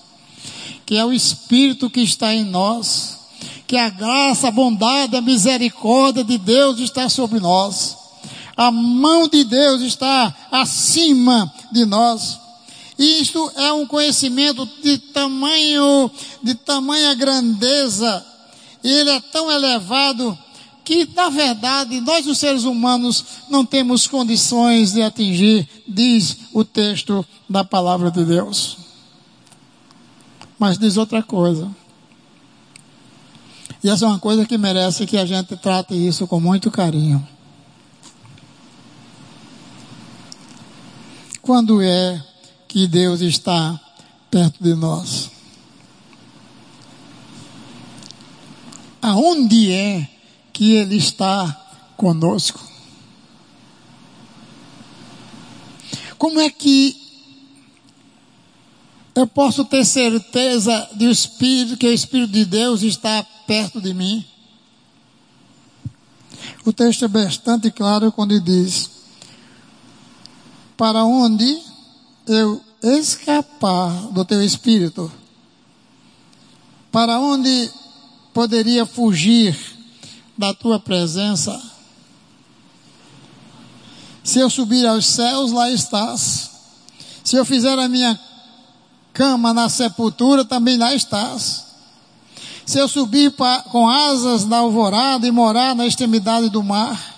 que 0.88 0.96
é 0.96 1.04
o 1.04 1.12
Espírito 1.12 1.90
que 1.90 2.00
está 2.00 2.34
em 2.34 2.46
nós, 2.46 3.18
que 3.68 3.76
a 3.76 3.90
graça, 3.90 4.48
a 4.48 4.52
bondade, 4.52 5.18
a 5.18 5.22
misericórdia 5.22 6.24
de 6.24 6.38
Deus 6.38 6.80
está 6.80 7.10
sobre 7.10 7.42
nós. 7.42 7.98
A 8.56 8.72
mão 8.72 9.28
de 9.28 9.44
Deus 9.44 9.82
está 9.82 10.34
acima 10.50 11.54
de 11.74 11.86
nós. 11.86 12.40
Isto 12.98 13.52
é 13.58 13.72
um 13.74 13.86
conhecimento 13.86 14.66
de 14.82 14.98
tamanho, 14.98 16.10
de 16.42 16.56
tamanha 16.56 17.14
grandeza. 17.16 18.26
Ele 18.82 19.10
é 19.10 19.20
tão 19.20 19.52
elevado 19.52 20.40
que, 20.86 21.06
na 21.14 21.28
verdade, 21.28 22.00
nós 22.00 22.26
os 22.26 22.38
seres 22.38 22.64
humanos 22.64 23.26
não 23.50 23.66
temos 23.66 24.08
condições 24.08 24.94
de 24.94 25.02
atingir, 25.02 25.68
diz 25.86 26.38
o 26.54 26.64
texto 26.64 27.26
da 27.50 27.66
palavra 27.66 28.10
de 28.10 28.24
Deus. 28.24 28.87
Mas 30.58 30.78
diz 30.78 30.98
outra 30.98 31.22
coisa. 31.22 31.70
E 33.84 33.90
essa 33.90 34.06
é 34.06 34.08
uma 34.08 34.20
coisa 34.20 34.46
que 34.46 34.58
merece 34.58 35.06
que 35.06 35.18
a 35.18 35.26
gente 35.26 35.56
trate 35.56 35.94
isso 35.94 36.28
com 36.28 36.40
muito 36.40 36.72
carinho. 36.72 37.26
Quando 41.42 41.82
é 41.82 42.22
que 42.68 42.88
Deus 42.88 43.22
está 43.22 43.80
perto 44.30 44.62
de 44.62 44.74
nós? 44.76 45.32
Aonde 49.02 49.72
é 49.72 50.10
que 50.52 50.74
Ele 50.74 50.98
está 50.98 51.56
conosco? 51.96 52.60
Como 56.18 56.42
é 56.42 56.50
que 56.50 57.07
eu 59.18 59.26
posso 59.26 59.66
ter 59.66 59.84
certeza 59.84 60.90
de 60.94 61.08
o 61.08 61.12
Espírito, 61.12 61.76
que 61.76 61.88
o 61.88 61.94
Espírito 61.94 62.32
de 62.32 62.46
Deus 62.46 62.84
está 62.84 63.26
perto 63.48 63.82
de 63.82 63.92
mim? 63.92 64.24
O 66.64 66.72
texto 66.72 67.06
é 67.06 67.08
bastante 67.08 67.72
claro 67.72 68.12
quando 68.12 68.40
diz: 68.40 68.92
para 70.78 71.04
onde 71.04 71.60
eu 72.28 72.62
escapar 72.84 73.90
do 74.12 74.24
teu 74.24 74.44
espírito? 74.44 75.12
Para 76.92 77.20
onde 77.20 77.72
poderia 78.32 78.86
fugir 78.86 79.58
da 80.38 80.54
tua 80.54 80.80
presença? 80.80 81.60
Se 84.24 84.38
eu 84.38 84.50
subir 84.50 84.86
aos 84.86 85.08
céus, 85.08 85.52
lá 85.52 85.72
estás. 85.72 86.52
Se 87.24 87.36
eu 87.36 87.44
fizer 87.44 87.80
a 87.80 87.90
minha 87.90 88.27
cama 89.18 89.52
na 89.52 89.68
sepultura, 89.68 90.46
também 90.46 90.78
lá 90.78 90.94
estás. 90.94 91.66
Se 92.64 92.78
eu 92.78 92.88
subir 92.88 93.32
pra, 93.32 93.62
com 93.64 93.90
asas 93.90 94.46
na 94.46 94.58
alvorada 94.58 95.26
e 95.26 95.32
morar 95.32 95.76
na 95.76 95.88
extremidade 95.88 96.50
do 96.50 96.62
mar, 96.62 97.16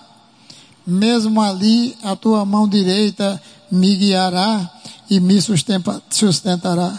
mesmo 0.87 1.41
ali 1.41 1.97
a 2.01 2.15
tua 2.15 2.45
mão 2.45 2.69
direita 2.69 3.41
me 3.69 3.97
guiará 3.97 4.71
e 5.09 5.19
me 5.19 5.41
sustentará. 5.41 6.97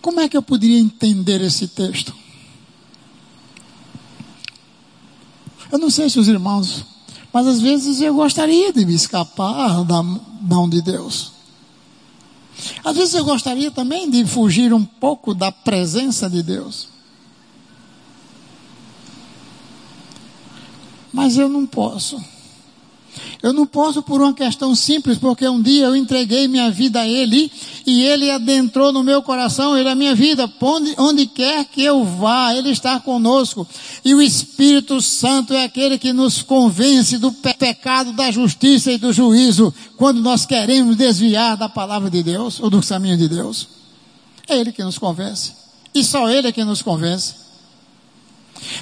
Como 0.00 0.18
é 0.18 0.28
que 0.28 0.36
eu 0.36 0.42
poderia 0.42 0.80
entender 0.80 1.40
esse 1.42 1.68
texto? 1.68 2.12
Eu 5.70 5.78
não 5.78 5.90
sei 5.90 6.10
se 6.10 6.18
os 6.18 6.26
irmãos, 6.26 6.84
mas 7.32 7.46
às 7.46 7.60
vezes 7.60 8.00
eu 8.00 8.14
gostaria 8.14 8.72
de 8.72 8.84
me 8.84 8.94
escapar 8.94 9.84
da 9.84 10.02
mão 10.02 10.68
de 10.68 10.82
Deus. 10.82 11.31
Às 12.84 12.96
vezes 12.96 13.14
eu 13.14 13.24
gostaria 13.24 13.70
também 13.70 14.10
de 14.10 14.24
fugir 14.26 14.72
um 14.72 14.84
pouco 14.84 15.34
da 15.34 15.52
presença 15.52 16.28
de 16.28 16.42
Deus. 16.42 16.88
Mas 21.12 21.36
eu 21.36 21.48
não 21.48 21.66
posso. 21.66 22.22
Eu 23.42 23.52
não 23.52 23.66
posso 23.66 24.04
por 24.04 24.22
uma 24.22 24.32
questão 24.32 24.72
simples, 24.72 25.18
porque 25.18 25.48
um 25.48 25.60
dia 25.60 25.86
eu 25.86 25.96
entreguei 25.96 26.46
minha 26.46 26.70
vida 26.70 27.00
a 27.00 27.08
Ele 27.08 27.50
e 27.84 28.02
Ele 28.02 28.30
adentrou 28.30 28.92
no 28.92 29.02
meu 29.02 29.20
coração, 29.20 29.76
Ele 29.76 29.88
é 29.88 29.92
a 29.92 29.96
minha 29.96 30.14
vida. 30.14 30.48
Onde, 30.60 30.94
onde 30.96 31.26
quer 31.26 31.64
que 31.64 31.82
eu 31.82 32.04
vá, 32.04 32.54
Ele 32.54 32.70
está 32.70 33.00
conosco. 33.00 33.66
E 34.04 34.14
o 34.14 34.22
Espírito 34.22 35.02
Santo 35.02 35.52
é 35.52 35.64
aquele 35.64 35.98
que 35.98 36.12
nos 36.12 36.40
convence 36.40 37.18
do 37.18 37.32
pe 37.32 37.52
pecado, 37.54 38.12
da 38.12 38.30
justiça 38.30 38.92
e 38.92 38.98
do 38.98 39.12
juízo, 39.12 39.74
quando 39.96 40.20
nós 40.20 40.46
queremos 40.46 40.94
desviar 40.96 41.56
da 41.56 41.68
palavra 41.68 42.08
de 42.08 42.22
Deus 42.22 42.60
ou 42.60 42.70
do 42.70 42.80
caminho 42.80 43.16
de 43.16 43.28
Deus. 43.28 43.66
É 44.48 44.56
Ele 44.56 44.70
que 44.70 44.84
nos 44.84 44.98
convence. 44.98 45.52
E 45.92 46.04
só 46.04 46.30
Ele 46.30 46.46
é 46.46 46.52
que 46.52 46.62
nos 46.62 46.80
convence. 46.80 47.34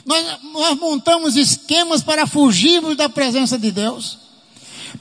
Nós, 0.04 0.24
nós 0.52 0.78
montamos 0.78 1.34
esquemas 1.34 2.02
para 2.02 2.26
fugirmos 2.26 2.94
da 2.94 3.08
presença 3.08 3.58
de 3.58 3.70
Deus. 3.70 4.29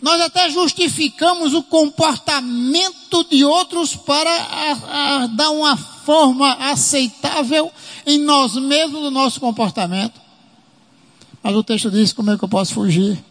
Nós 0.01 0.21
até 0.21 0.49
justificamos 0.49 1.53
o 1.53 1.61
comportamento 1.61 3.23
de 3.29 3.43
outros 3.43 3.95
para 3.95 4.29
a, 4.29 5.23
a, 5.23 5.27
dar 5.27 5.49
uma 5.49 5.75
forma 5.75 6.53
aceitável 6.53 7.71
em 8.05 8.17
nós 8.17 8.55
mesmos 8.55 9.01
do 9.01 9.11
nosso 9.11 9.39
comportamento. 9.39 10.19
Mas 11.43 11.55
o 11.55 11.63
texto 11.63 11.91
diz 11.91 12.13
como 12.13 12.31
é 12.31 12.37
que 12.37 12.43
eu 12.43 12.49
posso 12.49 12.73
fugir 12.73 13.21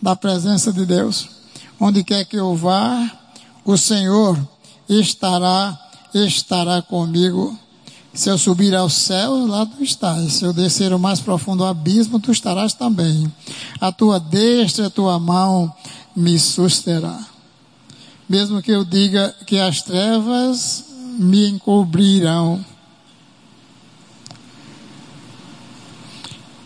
da 0.00 0.14
presença 0.14 0.72
de 0.72 0.84
Deus. 0.84 1.28
Onde 1.80 2.04
quer 2.04 2.24
que 2.24 2.36
eu 2.36 2.54
vá, 2.54 3.10
o 3.64 3.76
Senhor 3.76 4.38
estará, 4.88 5.78
estará 6.12 6.82
comigo. 6.82 7.58
Se 8.12 8.28
eu 8.28 8.36
subir 8.36 8.74
ao 8.74 8.90
céu, 8.90 9.46
lá 9.46 9.64
tu 9.64 9.82
estás. 9.82 10.34
Se 10.34 10.44
eu 10.44 10.52
descer 10.52 10.92
o 10.92 10.98
mais 10.98 11.20
profundo 11.20 11.64
abismo, 11.64 12.20
tu 12.20 12.30
estarás 12.30 12.74
também. 12.74 13.32
A 13.80 13.90
tua 13.90 14.20
destra, 14.20 14.88
a 14.88 14.90
tua 14.90 15.18
mão 15.18 15.72
me 16.14 16.38
susterá. 16.38 17.18
Mesmo 18.28 18.62
que 18.62 18.70
eu 18.70 18.84
diga 18.84 19.34
que 19.46 19.58
as 19.58 19.82
trevas 19.82 20.84
me 21.18 21.48
encobrirão. 21.48 22.64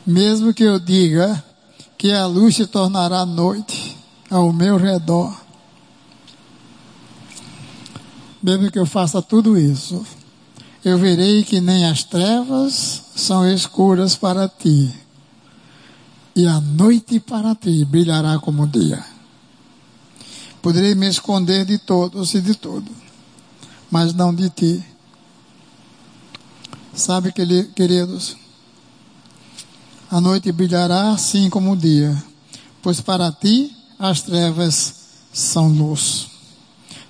Mesmo 0.07 0.55
que 0.55 0.63
eu 0.63 0.79
diga 0.79 1.43
que 1.99 2.13
a 2.13 2.27
luz 2.27 2.57
se 2.57 2.67
tornará 2.67 3.27
noite 3.27 3.97
ao 4.31 4.53
meu 4.53 4.77
redor. 4.77 5.35
Mesmo 8.43 8.71
que 8.71 8.79
eu 8.79 8.87
faça 8.87 9.21
tudo 9.21 9.59
isso 9.59 10.05
eu 10.87 10.97
verei 10.99 11.43
que 11.43 11.61
nem 11.61 11.85
as 11.85 12.05
trevas 12.05 13.03
são 13.17 13.45
escuras 13.45 14.15
para 14.15 14.49
ti, 14.49 14.95
e 16.33 16.47
a 16.47 16.61
noite 16.61 17.19
para 17.19 17.57
ti 17.57 17.85
brilhará 17.85 18.39
como 18.39 18.63
o 18.63 18.67
dia. 18.69 19.05
Poderei 20.67 20.97
me 20.97 21.07
esconder 21.07 21.65
de 21.65 21.79
todos 21.79 22.35
e 22.35 22.41
de 22.41 22.53
tudo, 22.57 22.91
mas 23.89 24.13
não 24.13 24.35
de 24.35 24.51
ti. 24.51 24.85
Sabe, 26.93 27.33
queridos, 27.33 28.37
a 30.11 30.21
noite 30.21 30.51
brilhará 30.51 31.13
assim 31.13 31.49
como 31.49 31.71
o 31.71 31.77
dia, 31.77 32.21
pois 32.83 33.01
para 33.01 33.31
ti 33.31 33.73
as 33.97 34.23
trevas 34.23 34.93
são 35.33 35.69
luz. 35.69 36.27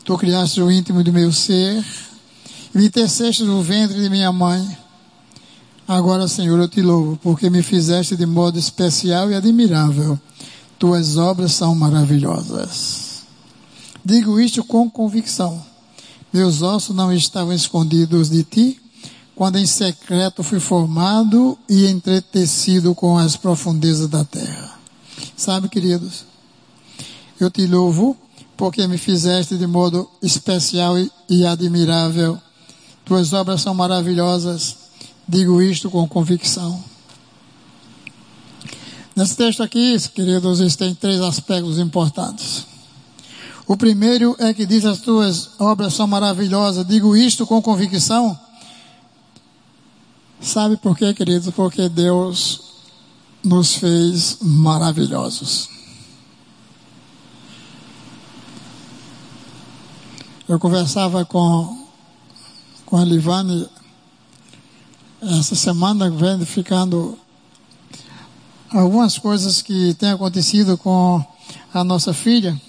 Tu 0.04 0.18
criaste 0.18 0.60
o 0.60 0.70
íntimo 0.70 1.02
do 1.02 1.10
meu 1.10 1.32
ser, 1.32 1.82
me 2.74 2.90
teceste 2.90 3.42
no 3.42 3.62
ventre 3.62 3.98
de 3.98 4.10
minha 4.10 4.30
mãe. 4.30 4.76
Agora, 5.88 6.28
Senhor, 6.28 6.60
eu 6.60 6.68
te 6.68 6.82
louvo, 6.82 7.18
porque 7.22 7.48
me 7.48 7.62
fizeste 7.62 8.16
de 8.16 8.26
modo 8.26 8.58
especial 8.58 9.30
e 9.30 9.34
admirável. 9.34 10.20
Tuas 10.78 11.16
obras 11.16 11.52
são 11.52 11.74
maravilhosas. 11.74 13.05
Digo 14.06 14.38
isto 14.38 14.62
com 14.62 14.88
convicção. 14.88 15.60
Meus 16.32 16.62
ossos 16.62 16.94
não 16.94 17.12
estavam 17.12 17.52
escondidos 17.52 18.30
de 18.30 18.44
ti, 18.44 18.80
quando 19.34 19.58
em 19.58 19.66
secreto 19.66 20.44
fui 20.44 20.60
formado 20.60 21.58
e 21.68 21.86
entretecido 21.86 22.94
com 22.94 23.18
as 23.18 23.36
profundezas 23.36 24.08
da 24.08 24.24
terra. 24.24 24.78
Sabe, 25.36 25.68
queridos, 25.68 26.24
eu 27.40 27.50
te 27.50 27.66
louvo 27.66 28.16
porque 28.56 28.86
me 28.86 28.96
fizeste 28.96 29.58
de 29.58 29.66
modo 29.66 30.08
especial 30.22 30.94
e 31.28 31.44
admirável 31.44 32.40
tuas 33.04 33.32
obras 33.32 33.60
são 33.60 33.74
maravilhosas. 33.74 34.76
Digo 35.28 35.60
isto 35.60 35.90
com 35.90 36.06
convicção. 36.06 36.80
Nesse 39.16 39.34
texto 39.36 39.64
aqui, 39.64 39.98
queridos, 40.14 40.60
existem 40.60 40.94
três 40.94 41.20
aspectos 41.20 41.76
importantes. 41.80 42.75
O 43.66 43.76
primeiro 43.76 44.36
é 44.38 44.54
que 44.54 44.64
diz 44.64 44.84
as 44.84 45.00
tuas 45.00 45.50
obras 45.58 45.94
são 45.94 46.06
maravilhosas. 46.06 46.86
Digo 46.86 47.16
isto 47.16 47.46
com 47.46 47.60
convicção. 47.60 48.38
Sabe 50.40 50.76
por 50.76 50.96
quê, 50.96 51.12
queridos? 51.12 51.52
Porque 51.52 51.88
Deus 51.88 52.60
nos 53.42 53.74
fez 53.74 54.38
maravilhosos. 54.40 55.68
Eu 60.48 60.60
conversava 60.60 61.24
com 61.24 61.84
com 62.84 62.96
a 62.96 63.04
Livane 63.04 63.68
essa 65.20 65.56
semana 65.56 66.08
vem 66.08 66.44
ficando 66.46 67.18
algumas 68.70 69.18
coisas 69.18 69.60
que 69.60 69.92
têm 69.94 70.10
acontecido 70.10 70.78
com 70.78 71.24
a 71.74 71.82
nossa 71.82 72.14
filha. 72.14 72.60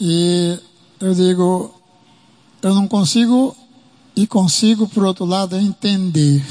E 0.00 0.58
eu 1.00 1.14
digo, 1.14 1.74
eu 2.62 2.74
não 2.74 2.86
consigo 2.86 3.56
e 4.14 4.26
consigo, 4.26 4.88
por 4.88 5.04
outro 5.04 5.24
lado, 5.24 5.56
entender 5.56 6.44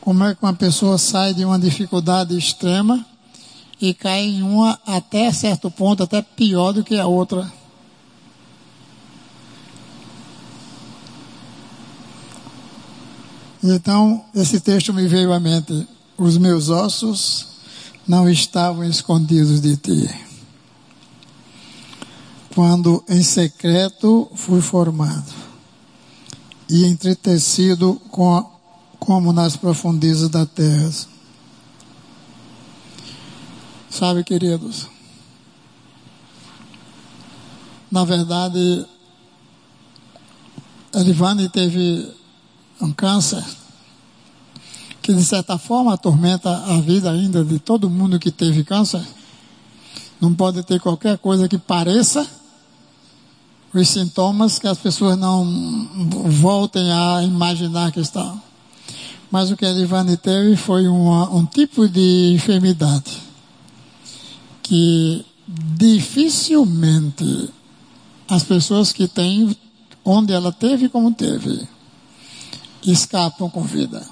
como 0.00 0.24
é 0.24 0.34
que 0.34 0.42
uma 0.42 0.54
pessoa 0.54 0.98
sai 0.98 1.34
de 1.34 1.44
uma 1.44 1.58
dificuldade 1.58 2.36
extrema 2.36 3.04
e 3.80 3.94
cai 3.94 4.22
em 4.22 4.42
uma 4.42 4.78
até 4.86 5.32
certo 5.32 5.70
ponto, 5.70 6.02
até 6.02 6.22
pior 6.22 6.72
do 6.72 6.84
que 6.84 6.98
a 6.98 7.06
outra. 7.06 7.50
Então, 13.62 14.24
esse 14.34 14.58
texto 14.58 14.92
me 14.92 15.06
veio 15.06 15.32
à 15.32 15.40
mente. 15.40 15.86
Os 16.16 16.38
meus 16.38 16.70
ossos 16.70 17.46
não 18.08 18.28
estavam 18.28 18.84
escondidos 18.84 19.60
de 19.60 19.76
ti. 19.76 20.29
Quando 22.54 23.04
em 23.08 23.22
secreto 23.22 24.30
fui 24.34 24.60
formado 24.60 25.32
e 26.68 26.84
entretecido 26.84 28.00
com, 28.10 28.48
como 28.98 29.32
nas 29.32 29.56
profundezas 29.56 30.28
da 30.28 30.46
terra. 30.46 30.90
Sabe, 33.90 34.22
queridos, 34.22 34.86
na 37.90 38.04
verdade, 38.04 38.86
Elivane 40.94 41.48
teve 41.48 42.08
um 42.80 42.92
câncer 42.92 43.44
que 45.02 45.12
de 45.12 45.24
certa 45.24 45.58
forma 45.58 45.94
atormenta 45.94 46.50
a 46.66 46.80
vida 46.80 47.10
ainda 47.10 47.44
de 47.44 47.58
todo 47.58 47.90
mundo 47.90 48.18
que 48.18 48.30
teve 48.30 48.62
câncer. 48.62 49.04
Não 50.20 50.32
pode 50.34 50.62
ter 50.62 50.78
qualquer 50.78 51.18
coisa 51.18 51.48
que 51.48 51.58
pareça 51.58 52.39
os 53.72 53.88
sintomas 53.88 54.58
que 54.58 54.66
as 54.66 54.78
pessoas 54.78 55.16
não 55.16 55.44
voltem 56.26 56.90
a 56.90 57.22
imaginar 57.22 57.92
que 57.92 58.00
estão. 58.00 58.40
Mas 59.30 59.50
o 59.50 59.56
que 59.56 59.64
a 59.64 59.72
Livane 59.72 60.16
teve 60.16 60.56
foi 60.56 60.88
uma, 60.88 61.30
um 61.30 61.46
tipo 61.46 61.88
de 61.88 62.32
enfermidade 62.34 63.18
que 64.62 65.24
dificilmente 65.46 67.50
as 68.28 68.44
pessoas 68.44 68.92
que 68.92 69.08
têm 69.08 69.56
onde 70.04 70.32
ela 70.32 70.52
teve 70.52 70.88
como 70.88 71.12
teve 71.12 71.68
escapam 72.86 73.48
com 73.48 73.62
vida. 73.62 74.04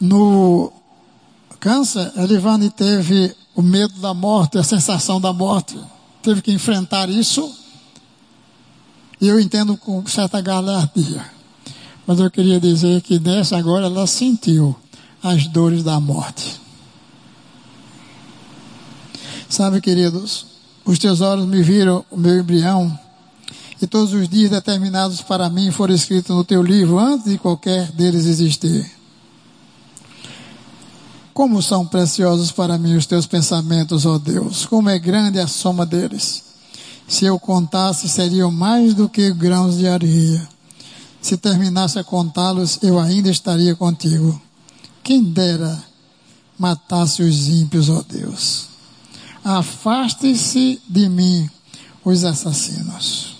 No 0.00 0.72
câncer, 1.58 2.12
Elivane 2.16 2.70
teve 2.70 3.34
o 3.54 3.62
medo 3.62 3.94
da 4.00 4.14
morte, 4.14 4.58
a 4.58 4.62
sensação 4.62 5.20
da 5.20 5.32
morte. 5.32 5.78
Teve 6.22 6.42
que 6.42 6.52
enfrentar 6.52 7.08
isso. 7.08 7.54
E 9.20 9.28
eu 9.28 9.38
entendo 9.38 9.76
com 9.76 10.06
certa 10.06 10.40
galhardia. 10.40 11.24
Mas 12.06 12.18
eu 12.18 12.30
queria 12.30 12.58
dizer 12.58 13.02
que 13.02 13.18
nessa 13.18 13.56
agora 13.56 13.86
ela 13.86 14.06
sentiu 14.06 14.74
as 15.22 15.46
dores 15.46 15.82
da 15.82 16.00
morte. 16.00 16.60
Sabe, 19.48 19.80
queridos, 19.80 20.46
os 20.84 20.98
teus 20.98 21.20
olhos 21.20 21.46
me 21.46 21.62
viram 21.62 22.04
o 22.10 22.16
meu 22.16 22.38
embrião, 22.38 22.98
e 23.82 23.86
todos 23.86 24.12
os 24.12 24.28
dias 24.28 24.50
determinados 24.50 25.20
para 25.22 25.48
mim 25.48 25.70
foram 25.70 25.94
escritos 25.94 26.34
no 26.34 26.44
teu 26.44 26.62
livro 26.62 26.98
antes 26.98 27.30
de 27.30 27.38
qualquer 27.38 27.90
deles 27.92 28.26
existir. 28.26 28.99
Como 31.40 31.62
são 31.62 31.86
preciosos 31.86 32.52
para 32.52 32.76
mim 32.76 32.96
os 32.96 33.06
teus 33.06 33.26
pensamentos, 33.26 34.04
ó 34.04 34.18
Deus, 34.18 34.66
como 34.66 34.90
é 34.90 34.98
grande 34.98 35.40
a 35.40 35.46
soma 35.46 35.86
deles. 35.86 36.44
Se 37.08 37.24
eu 37.24 37.38
contasse, 37.38 38.10
seriam 38.10 38.50
mais 38.50 38.92
do 38.92 39.08
que 39.08 39.32
grãos 39.32 39.78
de 39.78 39.88
areia. 39.88 40.46
Se 41.18 41.38
terminasse 41.38 41.98
a 41.98 42.04
contá-los, 42.04 42.78
eu 42.82 43.00
ainda 43.00 43.30
estaria 43.30 43.74
contigo. 43.74 44.38
Quem 45.02 45.24
dera 45.24 45.82
matasse 46.58 47.22
os 47.22 47.48
ímpios, 47.48 47.88
ó 47.88 48.04
Deus. 48.06 48.66
Afaste-se 49.42 50.78
de 50.86 51.08
mim 51.08 51.48
os 52.04 52.22
assassinos. 52.22 53.34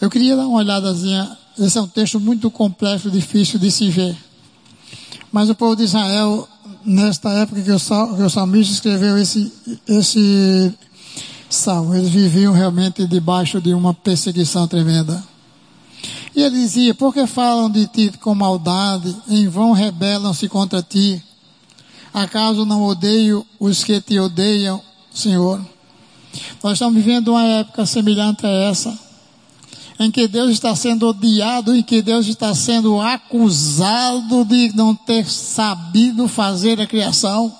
Eu 0.00 0.08
queria 0.08 0.36
dar 0.36 0.46
uma 0.46 0.56
olhadazinha. 0.56 1.36
Esse 1.58 1.76
é 1.76 1.82
um 1.82 1.86
texto 1.86 2.18
muito 2.18 2.50
complexo, 2.50 3.10
difícil 3.10 3.58
de 3.58 3.70
se 3.70 3.90
ver. 3.90 4.16
Mas 5.30 5.50
o 5.50 5.54
povo 5.54 5.76
de 5.76 5.82
Israel, 5.82 6.48
nesta 6.84 7.30
época 7.30 7.60
que 7.62 7.70
o, 7.70 7.78
sal, 7.78 8.14
que 8.14 8.22
o 8.22 8.30
salmista 8.30 8.72
escreveu 8.72 9.18
esse, 9.18 9.52
esse 9.86 10.74
salmo, 11.48 11.94
eles 11.94 12.10
viviam 12.10 12.52
realmente 12.52 13.06
debaixo 13.06 13.60
de 13.60 13.72
uma 13.74 13.94
perseguição 13.94 14.66
tremenda. 14.66 15.22
E 16.34 16.42
ele 16.42 16.56
dizia: 16.56 16.94
Por 16.94 17.12
que 17.12 17.26
falam 17.26 17.70
de 17.70 17.86
ti 17.86 18.12
com 18.20 18.34
maldade? 18.34 19.14
Em 19.28 19.48
vão 19.48 19.72
rebelam-se 19.72 20.48
contra 20.48 20.82
ti. 20.82 21.22
Acaso 22.12 22.64
não 22.64 22.84
odeio 22.84 23.46
os 23.58 23.84
que 23.84 24.00
te 24.00 24.18
odeiam, 24.18 24.80
Senhor? 25.12 25.60
Nós 26.62 26.74
estamos 26.74 26.94
vivendo 26.94 27.28
uma 27.28 27.42
época 27.42 27.86
semelhante 27.86 28.46
a 28.46 28.50
essa, 28.50 28.96
em 29.98 30.10
que 30.10 30.28
Deus 30.28 30.50
está 30.50 30.74
sendo 30.76 31.08
odiado, 31.08 31.74
em 31.74 31.82
que 31.82 32.00
Deus 32.00 32.26
está 32.26 32.54
sendo 32.54 33.00
acusado 33.00 34.44
de 34.44 34.74
não 34.74 34.94
ter 34.94 35.26
sabido 35.26 36.28
fazer 36.28 36.80
a 36.80 36.86
criação 36.86 37.52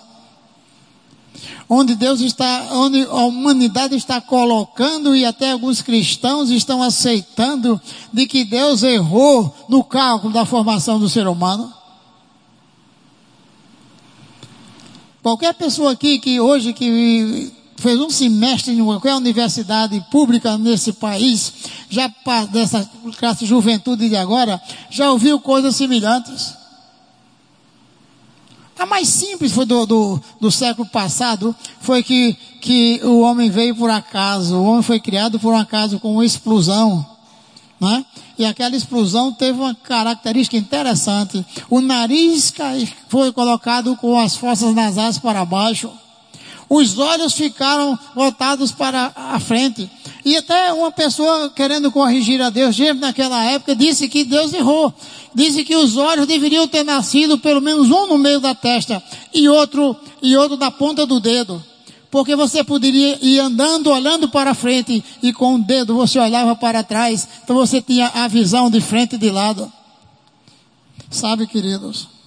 onde 1.69 1.95
Deus 1.95 2.21
está, 2.21 2.69
onde 2.73 3.03
a 3.03 3.25
humanidade 3.27 3.95
está 3.95 4.21
colocando 4.21 5.15
e 5.15 5.25
até 5.25 5.53
alguns 5.53 5.83
cristãos 5.83 6.49
estão 6.51 6.83
aceitando 6.83 7.81
de 8.13 8.27
que 8.27 8.45
Deus 8.45 8.83
errou 8.83 9.55
no 9.69 9.85
cálculo 9.85 10.33
da 10.33 10.47
formação 10.47 10.99
do 10.99 11.09
ser 11.09 11.27
humano. 11.27 11.73
Qualquer 15.23 15.53
pessoa 15.53 15.93
aqui 15.93 16.19
que 16.19 16.41
hoje 16.41 16.73
que 16.73 17.53
fez 17.79 17.99
um 18.01 18.11
semestre 18.11 18.73
em 18.73 18.85
qualquer 18.85 19.15
universidade 19.15 20.05
pública 20.11 20.59
nesse 20.59 20.93
país, 20.93 21.53
já 21.89 22.11
dessa 22.51 22.89
classe 23.17 23.41
de 23.41 23.47
juventude 23.47 24.09
de 24.09 24.17
agora, 24.17 24.61
já 24.91 25.11
ouviu 25.11 25.41
coisas 25.41 25.77
semelhantes. 25.77 26.55
A 28.79 28.87
mais 28.87 29.09
simples 29.09 29.53
foi 29.53 29.65
do, 29.65 29.87
do, 29.87 30.21
do, 30.41 30.51
século 30.53 30.89
passado, 30.89 31.55
foi 31.81 32.03
que, 32.03 32.37
que 32.61 33.01
o 33.03 33.21
homem 33.21 33.51
veio 33.51 33.75
por 33.75 33.91
acaso, 33.91 34.57
o 34.57 34.65
homem 34.65 34.83
foi 34.83 35.01
criado 35.01 35.39
por 35.41 35.53
um 35.53 35.59
acaso 35.59 35.99
com 35.99 36.13
uma 36.13 36.25
explosão, 36.25 37.05
né? 37.81 38.05
E 38.39 38.45
aquela 38.45 38.77
explosão 38.77 39.33
teve 39.33 39.59
uma 39.59 39.75
característica 39.75 40.57
interessante. 40.57 41.45
O 41.69 41.81
nariz 41.81 42.55
foi 43.09 43.33
colocado 43.33 43.97
com 43.97 44.17
as 44.17 44.37
forças 44.37 44.73
nasais 44.73 45.19
para 45.19 45.45
baixo. 45.45 45.91
Os 46.69 46.99
olhos 46.99 47.33
ficaram 47.33 47.99
voltados 48.15 48.73
para 48.73 49.11
a 49.15 49.41
frente. 49.41 49.91
E 50.25 50.37
até 50.37 50.73
uma 50.73 50.93
pessoa 50.93 51.51
querendo 51.51 51.91
corrigir 51.91 52.43
a 52.43 52.51
Deus, 52.51 52.77
naquela 53.01 53.43
época, 53.45 53.75
disse 53.75 54.09
que 54.09 54.25
Deus 54.25 54.53
errou. 54.53 54.93
Disse 55.35 55.65
que 55.65 55.75
os 55.75 55.97
olhos 55.97 56.27
deveriam 56.27 56.69
ter 56.69 56.85
nascido 56.85 57.39
pelo 57.39 57.61
menos 57.61 57.91
um 57.91 58.07
no 58.09 58.19
meio 58.19 58.41
da 58.41 58.55
testa 58.55 59.03
e 59.33 59.49
outro, 59.49 59.97
e 60.21 60.37
outro 60.37 60.57
na 60.59 60.71
ponta 60.71 61.07
do 61.07 61.21
dedo. 61.21 61.65
Porque 62.11 62.35
você 62.37 62.65
poderia 62.65 63.19
ir 63.23 63.39
andando, 63.39 63.91
olhando 63.91 64.29
para 64.29 64.55
frente 64.55 65.03
e 65.23 65.33
com 65.33 65.55
o 65.55 65.59
dedo 65.59 65.95
você 65.95 66.19
olhava 66.19 66.55
para 66.57 66.83
trás. 66.83 67.27
Então 67.45 67.57
você 67.57 67.81
tinha 67.81 68.09
a 68.09 68.29
visão 68.29 68.71
de 68.71 68.81
frente 68.81 69.15
e 69.15 69.19
de 69.19 69.31
lado. 69.31 69.71
Sabe, 71.11 71.47
queridos? 71.47 72.18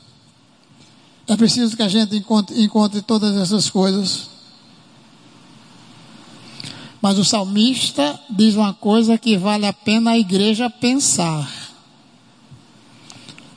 É 1.32 1.38
preciso 1.38 1.76
que 1.76 1.82
a 1.82 1.88
gente 1.88 2.16
encontre, 2.16 2.62
encontre 2.62 3.02
todas 3.02 3.36
essas 3.38 3.70
coisas 3.70 4.32
mas 7.02 7.18
o 7.18 7.26
salmista 7.26 8.20
diz 8.30 8.54
uma 8.54 8.74
coisa 8.74 9.18
que 9.18 9.36
vale 9.36 9.66
a 9.66 9.74
pena 9.74 10.12
a 10.12 10.20
igreja 10.20 10.70
pensar. 10.70 11.52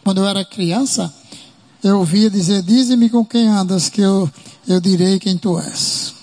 Quando 0.02 0.18
eu 0.18 0.26
era 0.26 0.44
criança, 0.44 1.14
eu 1.82 1.98
ouvia 1.98 2.30
dizer: 2.30 2.62
Dize-me 2.62 3.10
com 3.10 3.24
quem 3.24 3.46
andas, 3.48 3.90
que 3.90 4.00
eu, 4.00 4.30
eu 4.66 4.80
direi 4.80 5.18
quem 5.18 5.36
tu 5.36 5.58
és. 5.58 6.14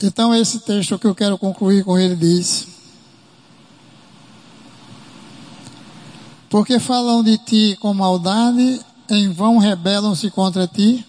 Então, 0.00 0.32
esse 0.32 0.60
texto 0.60 0.98
que 0.98 1.06
eu 1.06 1.14
quero 1.16 1.36
concluir 1.36 1.84
com 1.84 1.98
ele 1.98 2.14
diz: 2.14 2.75
Porque 6.48 6.78
falam 6.78 7.22
de 7.22 7.38
ti 7.38 7.76
com 7.80 7.92
maldade 7.92 8.80
em 9.10 9.30
vão 9.32 9.58
rebelam-se 9.58 10.30
contra 10.30 10.66
ti? 10.66 11.04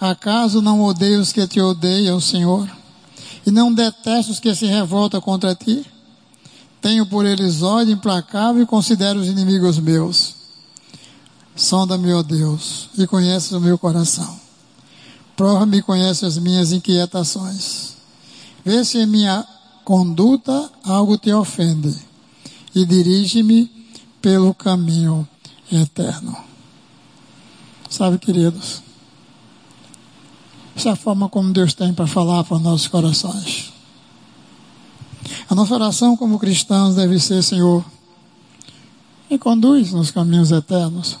Acaso 0.00 0.60
não 0.60 0.82
odeio 0.82 1.20
os 1.20 1.32
que 1.32 1.46
te 1.46 1.60
odeiam, 1.60 2.20
Senhor? 2.20 2.68
E 3.46 3.50
não 3.50 3.72
detesto 3.72 4.32
os 4.32 4.40
que 4.40 4.54
se 4.54 4.66
revoltam 4.66 5.20
contra 5.20 5.54
ti? 5.54 5.84
Tenho 6.80 7.06
por 7.06 7.24
eles 7.24 7.62
ódio 7.62 7.92
implacável 7.92 8.62
e 8.62 8.66
considero 8.66 9.20
os 9.20 9.28
inimigos 9.28 9.78
meus. 9.78 10.34
Sonda-me, 11.54 12.12
ó 12.12 12.22
Deus, 12.22 12.88
e 12.98 13.06
conheces 13.06 13.52
o 13.52 13.60
meu 13.60 13.78
coração. 13.78 14.40
Prova-me 15.36 15.78
e 15.78 15.82
conhece 15.82 16.24
as 16.24 16.38
minhas 16.38 16.72
inquietações. 16.72 17.94
Vê 18.64 18.84
se 18.84 18.98
em 18.98 19.06
minha 19.06 19.46
conduta 19.84 20.70
algo 20.84 21.18
te 21.18 21.32
ofende 21.32 21.94
e 22.74 22.84
dirige-me 22.84 23.81
pelo 24.22 24.54
caminho 24.54 25.28
eterno. 25.70 26.36
Sabe, 27.90 28.18
queridos, 28.18 28.82
essa 30.74 30.90
é 30.90 30.92
a 30.92 30.96
forma 30.96 31.28
como 31.28 31.52
Deus 31.52 31.74
tem 31.74 31.92
para 31.92 32.06
falar 32.06 32.44
para 32.44 32.56
os 32.56 32.62
nossos 32.62 32.86
corações. 32.86 33.72
A 35.50 35.54
nossa 35.54 35.74
oração 35.74 36.16
como 36.16 36.38
cristãos 36.38 36.94
deve 36.94 37.18
ser, 37.18 37.42
Senhor, 37.42 37.84
me 39.28 39.38
conduz 39.38 39.92
nos 39.92 40.10
caminhos 40.10 40.50
eternos. 40.50 41.18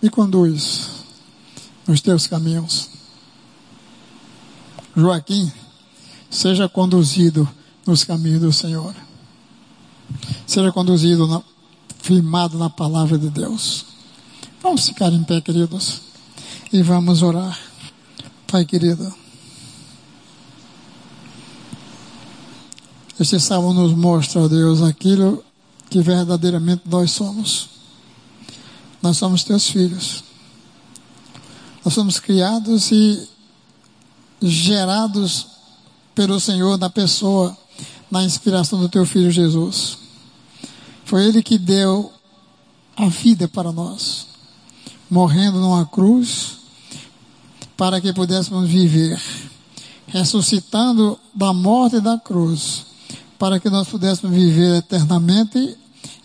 Me 0.00 0.08
conduz 0.08 0.88
nos 1.86 2.00
teus 2.00 2.26
caminhos. 2.26 2.88
Joaquim, 4.96 5.52
seja 6.30 6.68
conduzido 6.68 7.48
nos 7.86 8.04
caminhos 8.04 8.40
do 8.40 8.52
Senhor. 8.52 8.94
Seja 10.48 10.72
conduzido 10.72 11.26
na, 11.26 11.42
firmado 11.98 12.56
na 12.56 12.70
palavra 12.70 13.18
de 13.18 13.28
Deus. 13.28 13.84
Vamos 14.62 14.88
ficar 14.88 15.12
em 15.12 15.22
pé, 15.22 15.42
queridos, 15.42 16.00
e 16.72 16.82
vamos 16.82 17.22
orar. 17.22 17.60
Pai 18.46 18.64
querido, 18.64 19.14
este 23.20 23.38
salmo 23.38 23.74
nos 23.74 23.92
mostra, 23.92 24.48
Deus, 24.48 24.80
aquilo 24.80 25.44
que 25.90 26.00
verdadeiramente 26.00 26.84
nós 26.86 27.10
somos. 27.10 27.68
Nós 29.02 29.18
somos 29.18 29.44
teus 29.44 29.68
filhos. 29.68 30.24
Nós 31.84 31.92
somos 31.92 32.18
criados 32.18 32.90
e 32.90 33.28
gerados 34.40 35.46
pelo 36.14 36.40
Senhor 36.40 36.78
na 36.78 36.88
pessoa, 36.88 37.54
na 38.10 38.24
inspiração 38.24 38.80
do 38.80 38.88
teu 38.88 39.04
filho 39.04 39.30
Jesus. 39.30 40.07
Foi 41.08 41.24
Ele 41.24 41.42
que 41.42 41.56
deu 41.56 42.12
a 42.94 43.08
vida 43.08 43.48
para 43.48 43.72
nós, 43.72 44.26
morrendo 45.08 45.58
numa 45.58 45.86
cruz, 45.86 46.58
para 47.78 47.98
que 47.98 48.12
pudéssemos 48.12 48.68
viver, 48.68 49.18
ressuscitando 50.06 51.18
da 51.34 51.54
morte 51.54 51.98
da 51.98 52.18
cruz, 52.18 52.84
para 53.38 53.58
que 53.58 53.70
nós 53.70 53.88
pudéssemos 53.88 54.36
viver 54.36 54.80
eternamente 54.80 55.78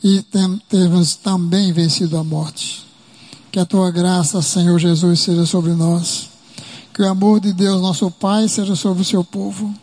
e 0.03 0.21
temos 0.67 1.15
também 1.15 1.71
vencido 1.71 2.17
a 2.17 2.23
morte. 2.23 2.85
Que 3.53 3.61
a 3.61 3.65
tua 3.65 3.89
graça, 3.89 4.41
Senhor 4.41 4.77
Jesus, 4.77 5.21
seja 5.21 5.45
sobre 5.45 5.71
nós. 5.71 6.27
Que 6.93 7.03
o 7.03 7.09
amor 7.09 7.39
de 7.39 7.53
Deus, 7.53 7.81
nosso 7.81 8.11
Pai, 8.11 8.49
seja 8.49 8.75
sobre 8.75 9.01
o 9.01 9.05
seu 9.05 9.23
povo. 9.23 9.73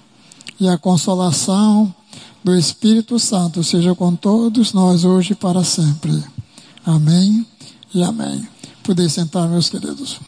E 0.61 0.69
a 0.69 0.77
consolação 0.77 1.95
do 2.43 2.57
Espírito 2.57 3.19
Santo 3.19 3.63
seja 3.63 3.95
com 3.95 4.15
todos 4.17 4.73
nós 4.73 5.05
hoje 5.05 5.33
e 5.33 5.37
para 5.37 5.63
sempre. 5.63 6.25
Amém 6.85 7.47
e 7.95 8.03
amém. 8.03 8.49
Poder 8.83 9.09
sentar, 9.11 9.49
meus 9.49 9.69
queridos. 9.69 10.19